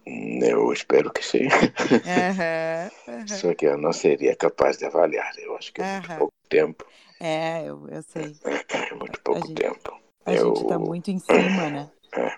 [0.06, 1.46] Eu espero que sim.
[1.46, 3.28] Uhum, uhum.
[3.28, 5.32] Só que eu não seria capaz de avaliar.
[5.40, 6.86] Eu acho que é muito pouco tempo.
[7.20, 8.36] É, eu, eu sei.
[8.44, 10.00] É muito pouco a gente, tempo.
[10.26, 11.92] A eu, gente está muito em cima, né?
[12.14, 12.38] É.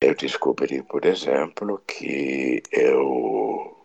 [0.00, 3.84] Eu descobri, por exemplo, que eu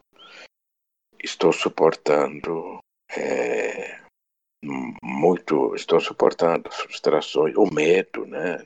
[1.21, 3.99] estou suportando é,
[5.03, 8.65] muito, estou suportando frustrações, o medo, né?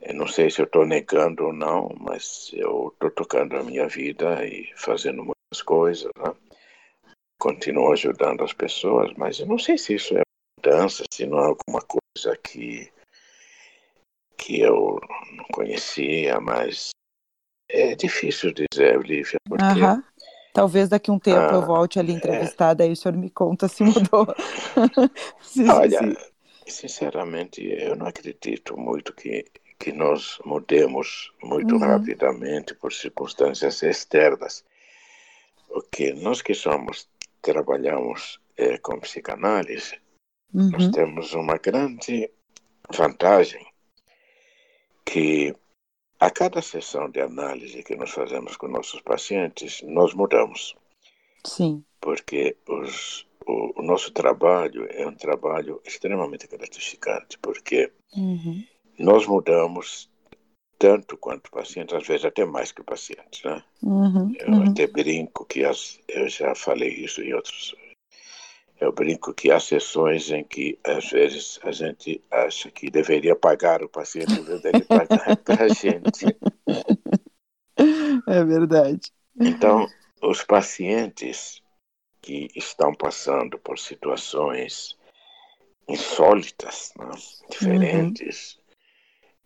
[0.00, 3.88] Eu não sei se eu estou negando ou não, mas eu estou tocando a minha
[3.88, 6.34] vida e fazendo muitas coisas, né?
[7.38, 10.22] Continuo ajudando as pessoas, mas eu não sei se isso é
[10.58, 12.90] mudança, se não é alguma coisa que,
[14.36, 15.00] que eu
[15.32, 16.90] não conhecia, mas
[17.68, 19.64] é difícil dizer, Olivia, porque...
[20.52, 22.16] Talvez daqui a um tempo ah, eu volte ali é.
[22.16, 22.88] entrevistada é...
[22.88, 24.26] e o senhor me conta se mudou.
[25.40, 26.16] sim, Olha, sim.
[26.66, 29.44] sinceramente, eu não acredito muito que
[29.78, 31.80] que nós mudemos muito uhum.
[31.80, 34.64] rapidamente por circunstâncias externas.
[35.68, 37.08] Porque nós que somos,
[37.40, 39.96] trabalhamos é, com psicanálise,
[40.52, 40.70] uhum.
[40.70, 42.28] nós temos uma grande
[42.90, 43.64] vantagem
[45.04, 45.54] que
[46.18, 50.74] a cada sessão de análise que nós fazemos com nossos pacientes, nós mudamos.
[51.46, 51.84] Sim.
[52.00, 58.64] Porque os, o, o nosso trabalho é um trabalho extremamente gratificante, porque uhum
[58.98, 60.10] nós mudamos
[60.78, 63.62] tanto quanto pacientes, às vezes até mais que pacientes, né?
[63.82, 64.70] Uhum, eu uhum.
[64.70, 67.74] até brinco que as, eu já falei isso em outros.
[68.80, 73.82] Eu brinco que há sessões em que às vezes a gente acha que deveria pagar
[73.82, 76.26] o paciente em vez dele pagar para a gente.
[78.28, 79.12] É verdade.
[79.40, 79.88] Então,
[80.22, 81.60] os pacientes
[82.22, 84.96] que estão passando por situações
[85.88, 87.10] insólitas, né?
[87.50, 88.57] diferentes, uhum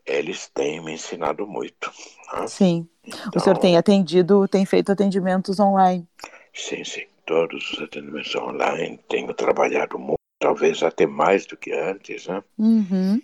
[0.07, 1.93] eles têm me ensinado muito.
[2.33, 2.47] Né?
[2.47, 2.88] Sim.
[3.05, 6.07] Então, o senhor tem atendido, tem feito atendimentos online?
[6.55, 7.07] Sim, sim.
[7.27, 8.99] Todos os atendimentos online.
[9.09, 12.43] Tenho trabalhado muito, talvez até mais do que antes, né?
[12.59, 13.21] Uhum.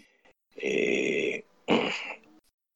[0.57, 1.45] E...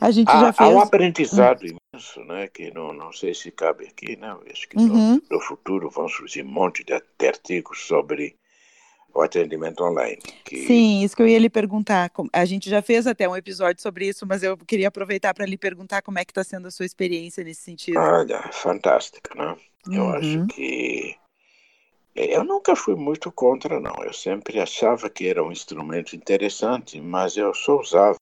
[0.01, 0.69] A gente há, já fez...
[0.69, 1.77] Há um aprendizado uhum.
[1.95, 2.49] imenso, né?
[2.49, 4.37] Que não, não sei se cabe aqui, né?
[4.51, 5.15] Acho que uhum.
[5.15, 6.93] no, no futuro vão surgir um monte de
[7.27, 8.37] artigos sobre
[9.14, 10.18] o atendimento online.
[10.44, 10.66] Que...
[10.66, 12.11] Sim, isso que eu ia lhe perguntar.
[12.33, 15.57] A gente já fez até um episódio sobre isso, mas eu queria aproveitar para lhe
[15.57, 17.98] perguntar como é que está sendo a sua experiência nesse sentido.
[17.98, 19.57] Olha, fantástica, né?
[19.87, 19.94] Uhum.
[19.94, 21.16] Eu acho que
[22.14, 23.94] eu nunca fui muito contra, não.
[24.05, 28.16] Eu sempre achava que era um instrumento interessante, mas eu só usava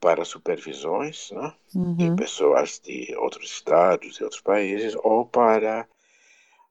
[0.00, 1.54] para supervisões, né?
[1.74, 1.94] Uhum.
[1.94, 5.86] De pessoas de outros estados e outros países, ou para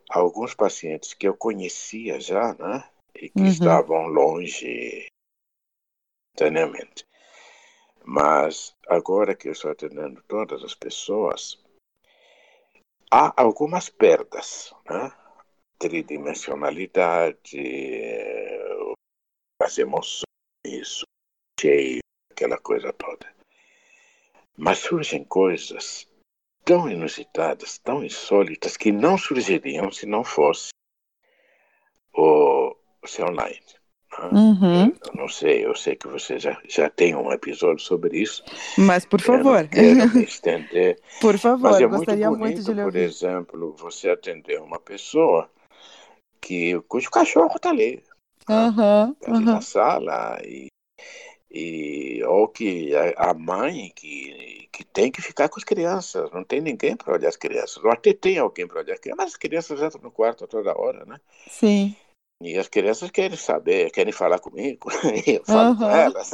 [0.09, 2.83] alguns pacientes que eu conhecia já, né?
[3.21, 3.47] E que uhum.
[3.47, 5.07] estavam longe
[6.33, 7.05] instantaneamente.
[8.03, 11.61] Mas agora que eu estou atendendo todas as pessoas,
[13.11, 15.11] há algumas perdas, né?
[15.77, 17.61] Tridimensionalidade,
[19.61, 21.03] as emoções,
[21.59, 21.99] cheio,
[22.31, 23.31] aquela coisa toda.
[24.57, 26.07] Mas surgem coisas
[26.65, 30.69] tão inusitadas, tão insólitas, que não surgiriam se não fosse
[32.13, 33.59] o, ser online.
[34.17, 34.29] Né?
[34.31, 34.85] Uhum.
[34.87, 38.43] Eu não sei, eu sei que você já, já tem um episódio sobre isso.
[38.77, 39.67] Mas, por favor.
[40.21, 40.99] estender.
[41.21, 42.91] por favor, Mas é gostaria muito, bonito, muito de ouvir.
[42.91, 45.49] Por exemplo, você atender uma pessoa
[46.41, 48.03] que, cujo cachorro está ali.
[48.49, 49.45] Uhum, tá ali uhum.
[49.45, 50.39] na sala.
[50.43, 50.67] E,
[51.51, 56.31] e, ou que a, a mãe que, que tem que ficar com as crianças.
[56.31, 57.77] Não tem ninguém para olhar as crianças.
[57.83, 60.77] Ou até tem alguém para olhar as crianças, mas as crianças entram no quarto toda
[60.77, 61.19] hora, né?
[61.47, 61.95] Sim.
[62.41, 64.89] E as crianças querem saber, querem falar comigo,
[65.25, 65.75] e eu falo uhum.
[65.75, 66.31] com elas.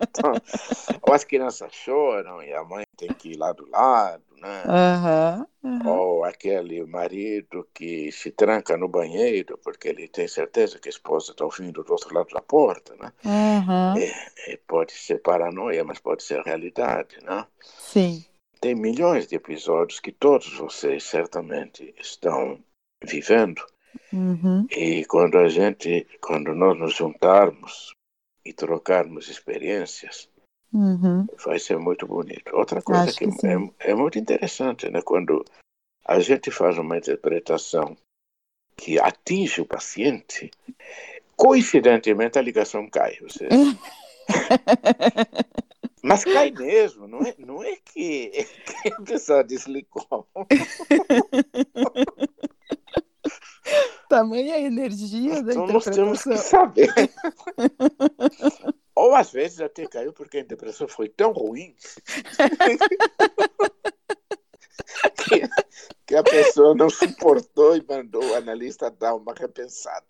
[0.00, 0.32] Então,
[1.02, 4.62] ou as crianças choram e a mãe tem que ir lá do lado, né?
[4.64, 5.46] Uhum.
[5.62, 5.88] Uhum.
[5.88, 11.32] Ou aquele marido que se tranca no banheiro porque ele tem certeza que a esposa
[11.32, 13.12] está ouvindo do outro lado da porta, né?
[13.98, 17.44] E, e pode ser paranoia, mas pode ser realidade, né?
[17.60, 18.24] Sim.
[18.60, 22.62] Tem milhões de episódios que todos vocês certamente estão
[23.02, 23.64] vivendo
[24.12, 24.66] Uhum.
[24.70, 27.94] E quando a gente, quando nós nos juntarmos
[28.44, 30.28] e trocarmos experiências,
[30.72, 31.26] uhum.
[31.44, 32.54] vai ser muito bonito.
[32.54, 35.00] Outra coisa que, que é, é muito interessante, né?
[35.02, 35.44] Quando
[36.04, 37.96] a gente faz uma interpretação
[38.76, 40.50] que atinge o paciente,
[41.36, 43.16] coincidentemente a ligação cai.
[43.20, 43.48] Você...
[46.02, 48.30] Mas cai mesmo, não é, não é que,
[48.82, 50.26] que a pessoa desligou.
[54.10, 55.68] Tamanha energia da então.
[55.68, 56.92] Nós temos que saber.
[58.92, 61.76] Ou às vezes até caiu porque a interpretação foi tão ruim
[65.16, 65.48] que,
[66.06, 70.04] que, a pessoa não suportou e mandou o analista dar uma repensada.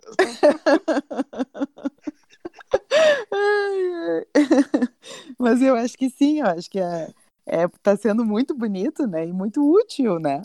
[5.37, 7.13] Mas eu acho que sim, eu acho que é,
[7.45, 9.27] é, tá sendo muito bonito, né?
[9.27, 10.41] E muito útil, né?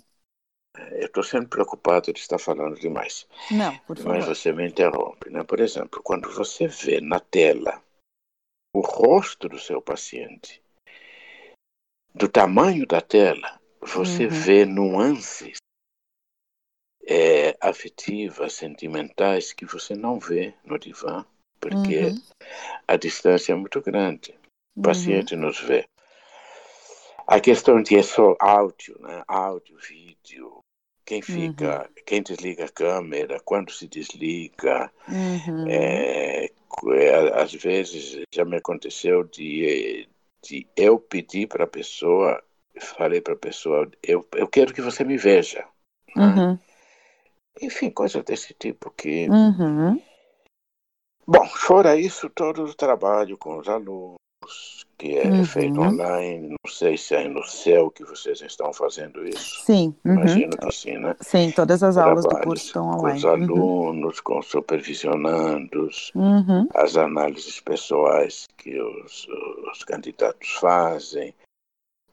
[0.92, 3.26] Eu estou sendo preocupado de estar falando demais.
[3.50, 4.16] Não, por favor.
[4.16, 5.42] Mas você me interrompe, né?
[5.44, 7.82] Por exemplo, quando você vê na tela
[8.74, 10.62] o rosto do seu paciente,
[12.14, 14.30] do tamanho da tela, você uhum.
[14.30, 15.58] vê nuances
[17.06, 21.24] é, afetivas, sentimentais que você não vê no divã,
[21.60, 22.22] porque uhum.
[22.86, 24.34] a distância é muito grande.
[24.76, 25.42] O paciente uhum.
[25.42, 25.88] nos vê.
[27.26, 29.24] A questão de é só áudio, né?
[29.26, 30.55] áudio, vídeo,
[31.06, 32.02] quem fica, uhum.
[32.04, 34.90] quem desliga a câmera, quando se desliga.
[35.08, 35.68] Uhum.
[35.68, 40.08] É, é, às vezes já me aconteceu de,
[40.42, 42.42] de eu pedir para a pessoa,
[42.80, 45.64] falei para a pessoa, eu, eu quero que você me veja.
[46.14, 46.26] Né?
[46.26, 46.58] Uhum.
[47.62, 49.28] Enfim, coisas desse tipo que.
[49.28, 50.02] Uhum.
[51.24, 55.44] Bom, fora isso, todo o trabalho com os alunos, que é uhum.
[55.44, 56.48] feito online.
[56.48, 59.64] Não sei se aí no céu que vocês estão fazendo isso.
[59.64, 59.94] Sim.
[60.04, 60.14] Uhum.
[60.14, 61.16] Imagino que sim, né?
[61.20, 63.02] Sim, todas as aulas do curso estão online.
[63.02, 63.30] Com os uhum.
[63.30, 64.24] alunos, uhum.
[64.24, 66.68] com os supervisionandos, uhum.
[66.74, 69.28] as análises pessoais que os,
[69.70, 71.34] os candidatos fazem.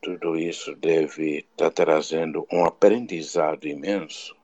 [0.01, 4.35] Tudo isso deve estar tá trazendo um aprendizado imenso.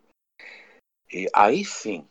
[1.12, 2.06] E aí sim,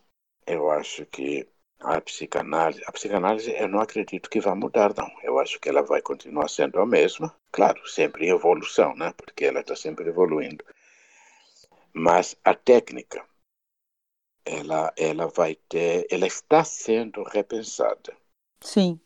[0.46, 1.46] eu acho que
[1.80, 5.10] a psicanálise, a psicanálise eu não acredito que vá mudar, não.
[5.22, 9.12] Eu acho que ela vai continuar sendo a mesma, claro, sempre em evolução, né?
[9.16, 10.64] Porque ela está sempre evoluindo.
[11.92, 13.24] Mas a técnica,
[14.44, 18.16] ela, ela vai ter, ela está sendo repensada.
[18.60, 19.00] Sim.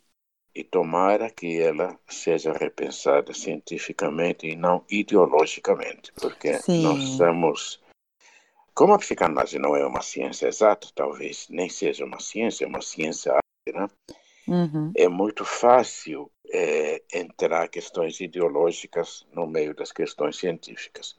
[0.54, 6.82] E tomara que ela seja repensada cientificamente e não ideologicamente, porque Sim.
[6.82, 7.81] nós estamos
[8.74, 12.82] como a psicanálise não é uma ciência exata, talvez nem seja uma ciência, é uma
[12.82, 13.36] ciência
[13.68, 13.86] né?
[14.48, 14.92] Uhum.
[14.96, 21.16] é muito fácil é, entrar questões ideológicas no meio das questões científicas.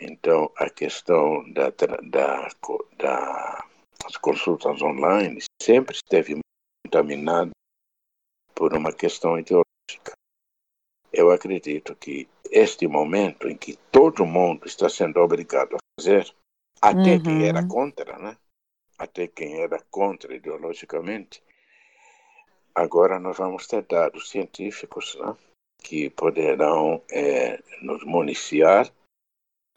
[0.00, 2.48] Então, a questão da, da,
[2.96, 3.64] da,
[4.02, 6.38] das consultas online sempre esteve
[6.86, 7.50] contaminada
[8.54, 10.17] por uma questão ideológica.
[11.12, 16.32] Eu acredito que este momento em que todo mundo está sendo obrigado a fazer,
[16.80, 17.22] até uhum.
[17.22, 18.36] quem era contra, né?
[18.98, 21.42] Até quem era contra ideologicamente,
[22.74, 25.36] agora nós vamos ter dados científicos, né?
[25.82, 28.92] Que poderão é, nos municiar,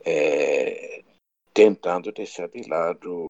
[0.04, 1.04] é,
[1.54, 3.26] tentando deixar de lado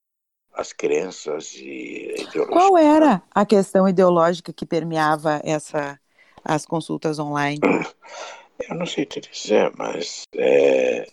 [0.53, 2.47] as crenças e ideologias.
[2.49, 5.99] Qual era a questão ideológica que permeava essa
[6.43, 7.59] as consultas online?
[8.69, 11.07] Eu não sei te dizer, mas é,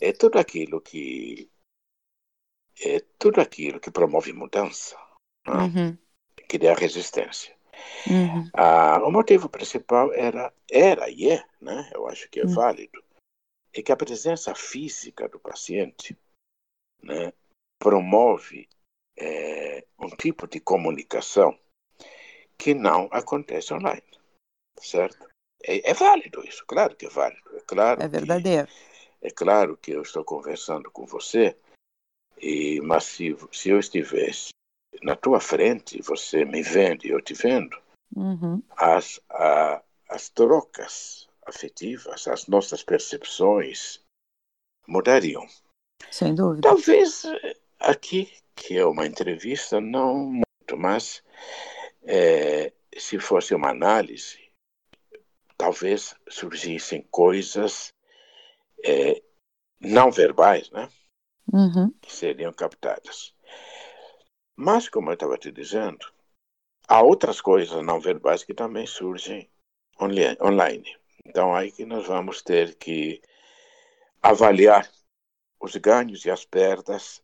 [0.00, 1.50] é tudo aquilo que
[2.80, 4.96] é tudo aquilo que promove mudança,
[5.46, 5.54] né?
[5.54, 5.98] uhum.
[6.48, 7.54] que dá resistência.
[8.08, 8.48] Uhum.
[8.54, 11.90] Ah, o motivo principal era, era e é, né?
[11.92, 12.54] eu acho que é uhum.
[12.54, 13.02] válido,
[13.72, 16.16] é que a presença física do paciente
[17.02, 17.32] né,
[17.78, 18.68] promove
[19.16, 21.58] é, um tipo de comunicação
[22.56, 24.02] que não acontece online,
[24.80, 25.28] certo?
[25.62, 27.56] É, é, válido isso, claro que é válido.
[27.56, 28.66] É, claro é verdadeiro.
[28.66, 31.56] Que, é claro que eu estou conversando com você,
[32.38, 34.50] e, mas se, se eu estivesse
[35.02, 37.76] na tua frente, você me vendo e eu te vendo,
[38.14, 38.62] uhum.
[38.76, 44.00] as, a, as trocas afetivas, as nossas percepções
[44.86, 45.46] mudariam.
[46.10, 46.68] Sem dúvida.
[46.68, 47.24] Talvez
[47.78, 51.22] aqui, que é uma entrevista, não muito, mas
[52.04, 54.38] é, se fosse uma análise,
[55.56, 57.92] talvez surgissem coisas
[58.84, 59.22] é,
[59.80, 60.88] não verbais, né?
[61.52, 61.92] Uhum.
[62.00, 63.34] Que seriam captadas.
[64.56, 66.06] Mas, como eu estava te dizendo,
[66.86, 69.50] há outras coisas não verbais que também surgem
[70.00, 70.96] online.
[71.24, 73.20] Então, aí que nós vamos ter que
[74.22, 74.90] avaliar
[75.60, 77.22] os ganhos e as perdas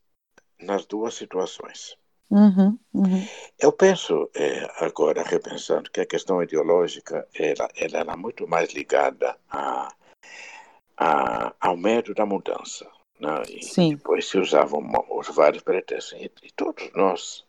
[0.59, 1.97] nas duas situações.
[2.31, 3.27] Uhum, uhum.
[3.59, 9.37] Eu penso, é, agora, repensando, que a questão ideológica ela, ela era muito mais ligada
[9.51, 9.93] a,
[10.97, 12.89] a, ao medo da mudança.
[13.19, 13.43] Né?
[13.49, 13.97] E Sim.
[13.97, 16.13] depois se usavam os vários pretextos.
[16.21, 17.45] E, e, todos nós,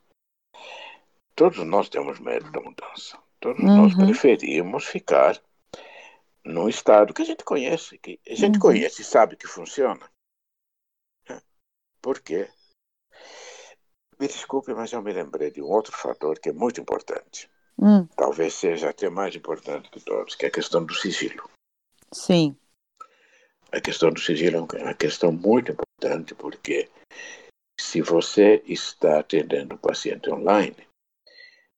[1.35, 3.19] todos nós temos medo da mudança.
[3.39, 3.83] Todos uhum.
[3.83, 5.39] nós preferimos ficar
[6.43, 8.61] num estado que a gente conhece, que a gente Uhum.
[8.61, 10.09] conhece e sabe que funciona.
[12.01, 12.49] Por quê?
[14.21, 17.49] Me desculpe, mas eu me lembrei de um outro fator que é muito importante.
[17.75, 21.49] Hum, Talvez seja até mais importante que todos, que é a questão do sigilo.
[22.13, 22.55] sim.
[23.71, 26.87] A questão do sigilo é uma questão muito importante porque
[27.79, 30.87] se você está atendendo um paciente online,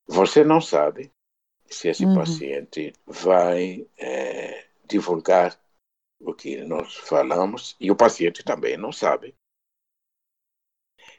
[0.06, 1.10] você não sabe
[1.70, 2.16] se esse Uhum.
[2.16, 5.58] paciente vai é, divulgar
[6.20, 9.34] o que nós falamos e o paciente também não sabe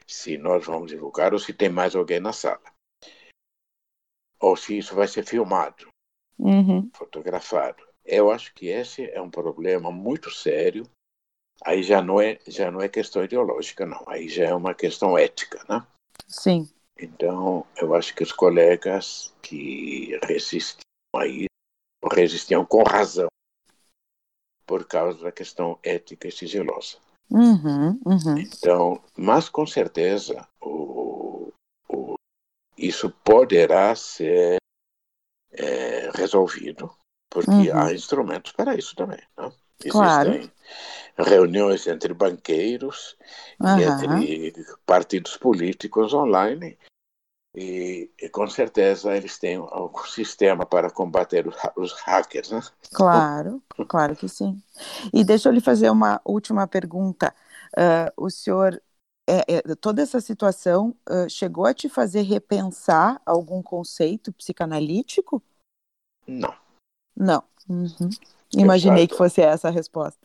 [0.07, 2.61] se nós vamos divulgar ou se tem mais alguém na sala.
[4.39, 5.87] Ou se isso vai ser filmado,
[6.37, 6.89] Uhum.
[6.93, 7.83] fotografado.
[8.03, 10.87] Eu acho que esse é um problema muito sério.
[11.63, 14.03] Aí já não é já não é questão ideológica, não.
[14.07, 15.85] Aí já é uma questão ética, né?
[16.27, 16.69] Sim.
[16.97, 20.81] Então, eu acho que os colegas que resistiam
[21.15, 21.45] aí
[22.13, 23.27] resistiam com razão
[24.65, 26.97] por causa da questão ética e sigilosa.
[27.29, 27.99] Uhum.
[28.05, 28.37] Uhum.
[28.37, 31.51] Então, mas com certeza o,
[31.89, 32.15] o,
[32.77, 34.57] isso poderá ser
[35.51, 36.91] é, resolvido,
[37.29, 37.77] porque Uhum.
[37.77, 39.21] há instrumentos para isso também.
[39.37, 39.51] Né?
[39.89, 40.29] Claro.
[40.29, 40.51] Existem
[41.17, 43.17] reuniões entre banqueiros
[43.59, 44.53] e entre
[44.85, 46.77] partidos políticos online.
[47.55, 52.51] E, e com certeza eles têm algum sistema para combater os, os hackers.
[52.51, 52.61] Né?
[52.91, 54.61] Claro, claro que sim.
[55.13, 57.33] E deixa eu lhe fazer uma última pergunta.
[57.77, 58.81] Ah, o senhor,
[59.27, 65.41] é, é, toda essa situação ah, chegou a te fazer repensar algum conceito psicanalítico?
[66.27, 66.53] Não,
[67.15, 67.43] Não.
[67.69, 68.09] Uhum.
[68.53, 69.29] Imaginei que saiba.
[69.29, 70.19] fosse essa a resposta.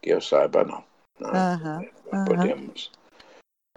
[0.00, 0.84] que eu saiba, não.
[1.18, 2.24] não.
[2.24, 2.90] Podemos.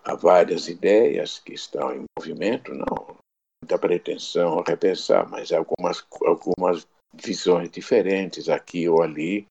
[0.05, 3.17] Há várias ideias que estão em movimento, não
[3.61, 9.47] muita pretensão a repensar, mas algumas, algumas visões diferentes aqui ou ali,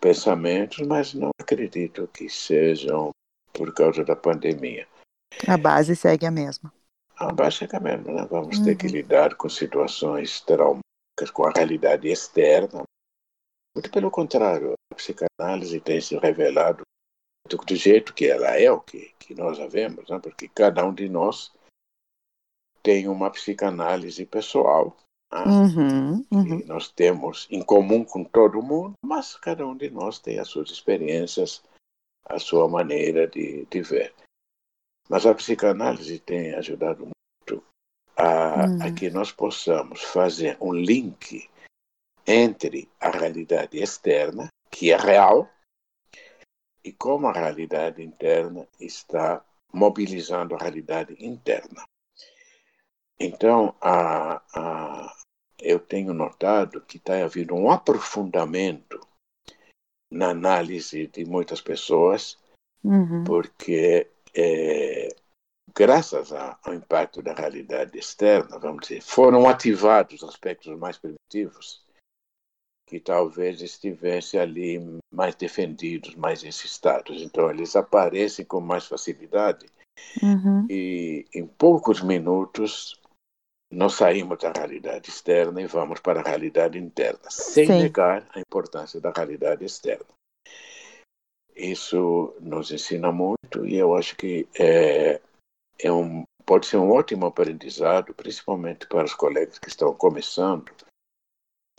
[0.00, 3.10] pensamentos, mas não acredito que sejam
[3.52, 4.88] por causa da pandemia.
[5.46, 6.72] A base segue a mesma.
[7.16, 8.26] Ah, basicamente, né?
[8.28, 8.92] vamos ter que Uhum.
[8.92, 12.82] lidar com situações traumáticas, com a realidade externa.
[13.74, 16.82] Muito pelo contrário, a psicanálise tem se revelado
[17.46, 20.18] do, jeito que ela é, o que, que nós a vemos, né?
[20.18, 21.52] porque cada um de nós
[22.82, 24.96] tem uma psicanálise pessoal.
[25.32, 25.42] né?
[25.44, 26.66] Uhum, que uhum.
[26.66, 30.70] nós temos em comum com todo mundo, mas cada um de nós tem as suas
[30.70, 31.62] experiências,
[32.24, 34.14] a sua maneira de, de ver.
[35.08, 37.64] Mas a psicanálise tem ajudado muito
[38.16, 38.94] a, a Hum.
[38.94, 41.48] que nós possamos fazer um link
[42.26, 45.48] entre a realidade externa, que é real,
[46.86, 51.84] e como a realidade interna está mobilizando a realidade interna.
[53.18, 55.16] Então, a, a,
[55.58, 59.00] eu tenho notado que está havendo um aprofundamento
[60.08, 62.38] na análise de muitas pessoas,
[62.84, 63.24] Uhum.
[63.24, 65.08] porque é,
[65.74, 71.84] graças a- ao impacto da realidade externa, vamos dizer, foram ativados aspectos mais primitivos
[72.86, 77.20] que talvez estivessem ali mais defendidos, mais insistados.
[77.22, 79.66] Então, eles aparecem com mais facilidade
[80.22, 80.66] Uhum.
[80.68, 83.00] e em poucos minutos
[83.70, 87.82] nós saímos da realidade externa e vamos para a realidade interna, sem Sim.
[87.82, 90.06] negar a importância da realidade externa.
[91.54, 95.20] Isso nos ensina muito e eu acho que é,
[95.80, 100.70] é um, pode ser um ótimo aprendizado, principalmente para os colegas que estão começando,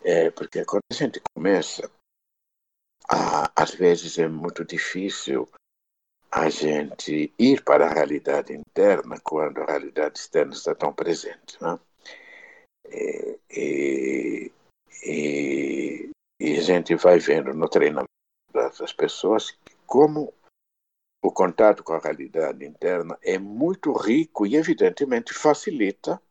[0.03, 1.89] é, porque quando a gente começa,
[3.09, 5.47] a- às vezes é muito difícil
[6.31, 11.57] a gente ir para a realidade interna quando a realidade externa está tão presente.
[11.61, 11.79] Né?
[12.89, 14.51] E, e,
[15.03, 18.07] e, e a gente vai vendo no treinamento
[18.53, 20.33] das pessoas como
[21.23, 26.21] o contato com a realidade interna é muito rico e, evidentemente, facilita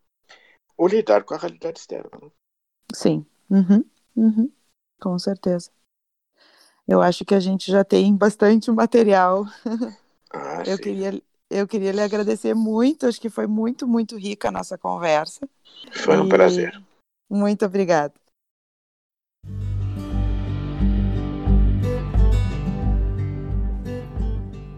[0.77, 2.11] o lidar com a realidade externa.
[2.23, 2.31] Né?
[2.95, 3.85] Sim, uhum,
[4.17, 4.53] uhum.
[5.01, 5.71] com certeza.
[6.87, 9.45] Eu acho que a gente já tem bastante material.
[10.33, 10.83] Ah, eu, sim.
[10.83, 15.49] queria, eu queria lhe agradecer muito, acho que foi muito, muito rica a nossa conversa.
[16.05, 16.73] Foi um E prazer.
[17.29, 18.15] Muito obrigada.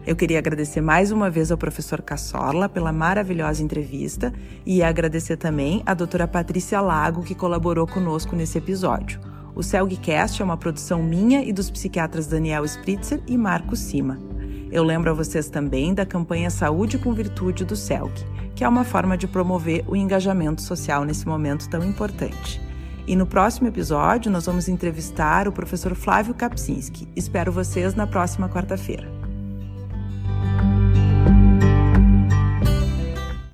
[0.08, 4.32] Eu queria agradecer mais uma vez ao professor Cassorla pela maravilhosa entrevista
[4.64, 9.20] e agradecer também à doutora Patrícia Lago, que colaborou conosco nesse episódio.
[9.54, 14.18] O CELGcast é uma produção minha e dos psiquiatras Daniel Spritzer e Marco Sima.
[14.72, 18.84] Eu lembro a vocês também da campanha Saúde com Virtude do CELG, que é uma
[18.84, 22.58] forma de promover o engajamento social nesse momento tão importante.
[23.06, 27.06] E no próximo episódio, nós vamos entrevistar o professor Flávio Kapczynski.
[27.14, 29.17] Espero vocês na próxima quarta-feira.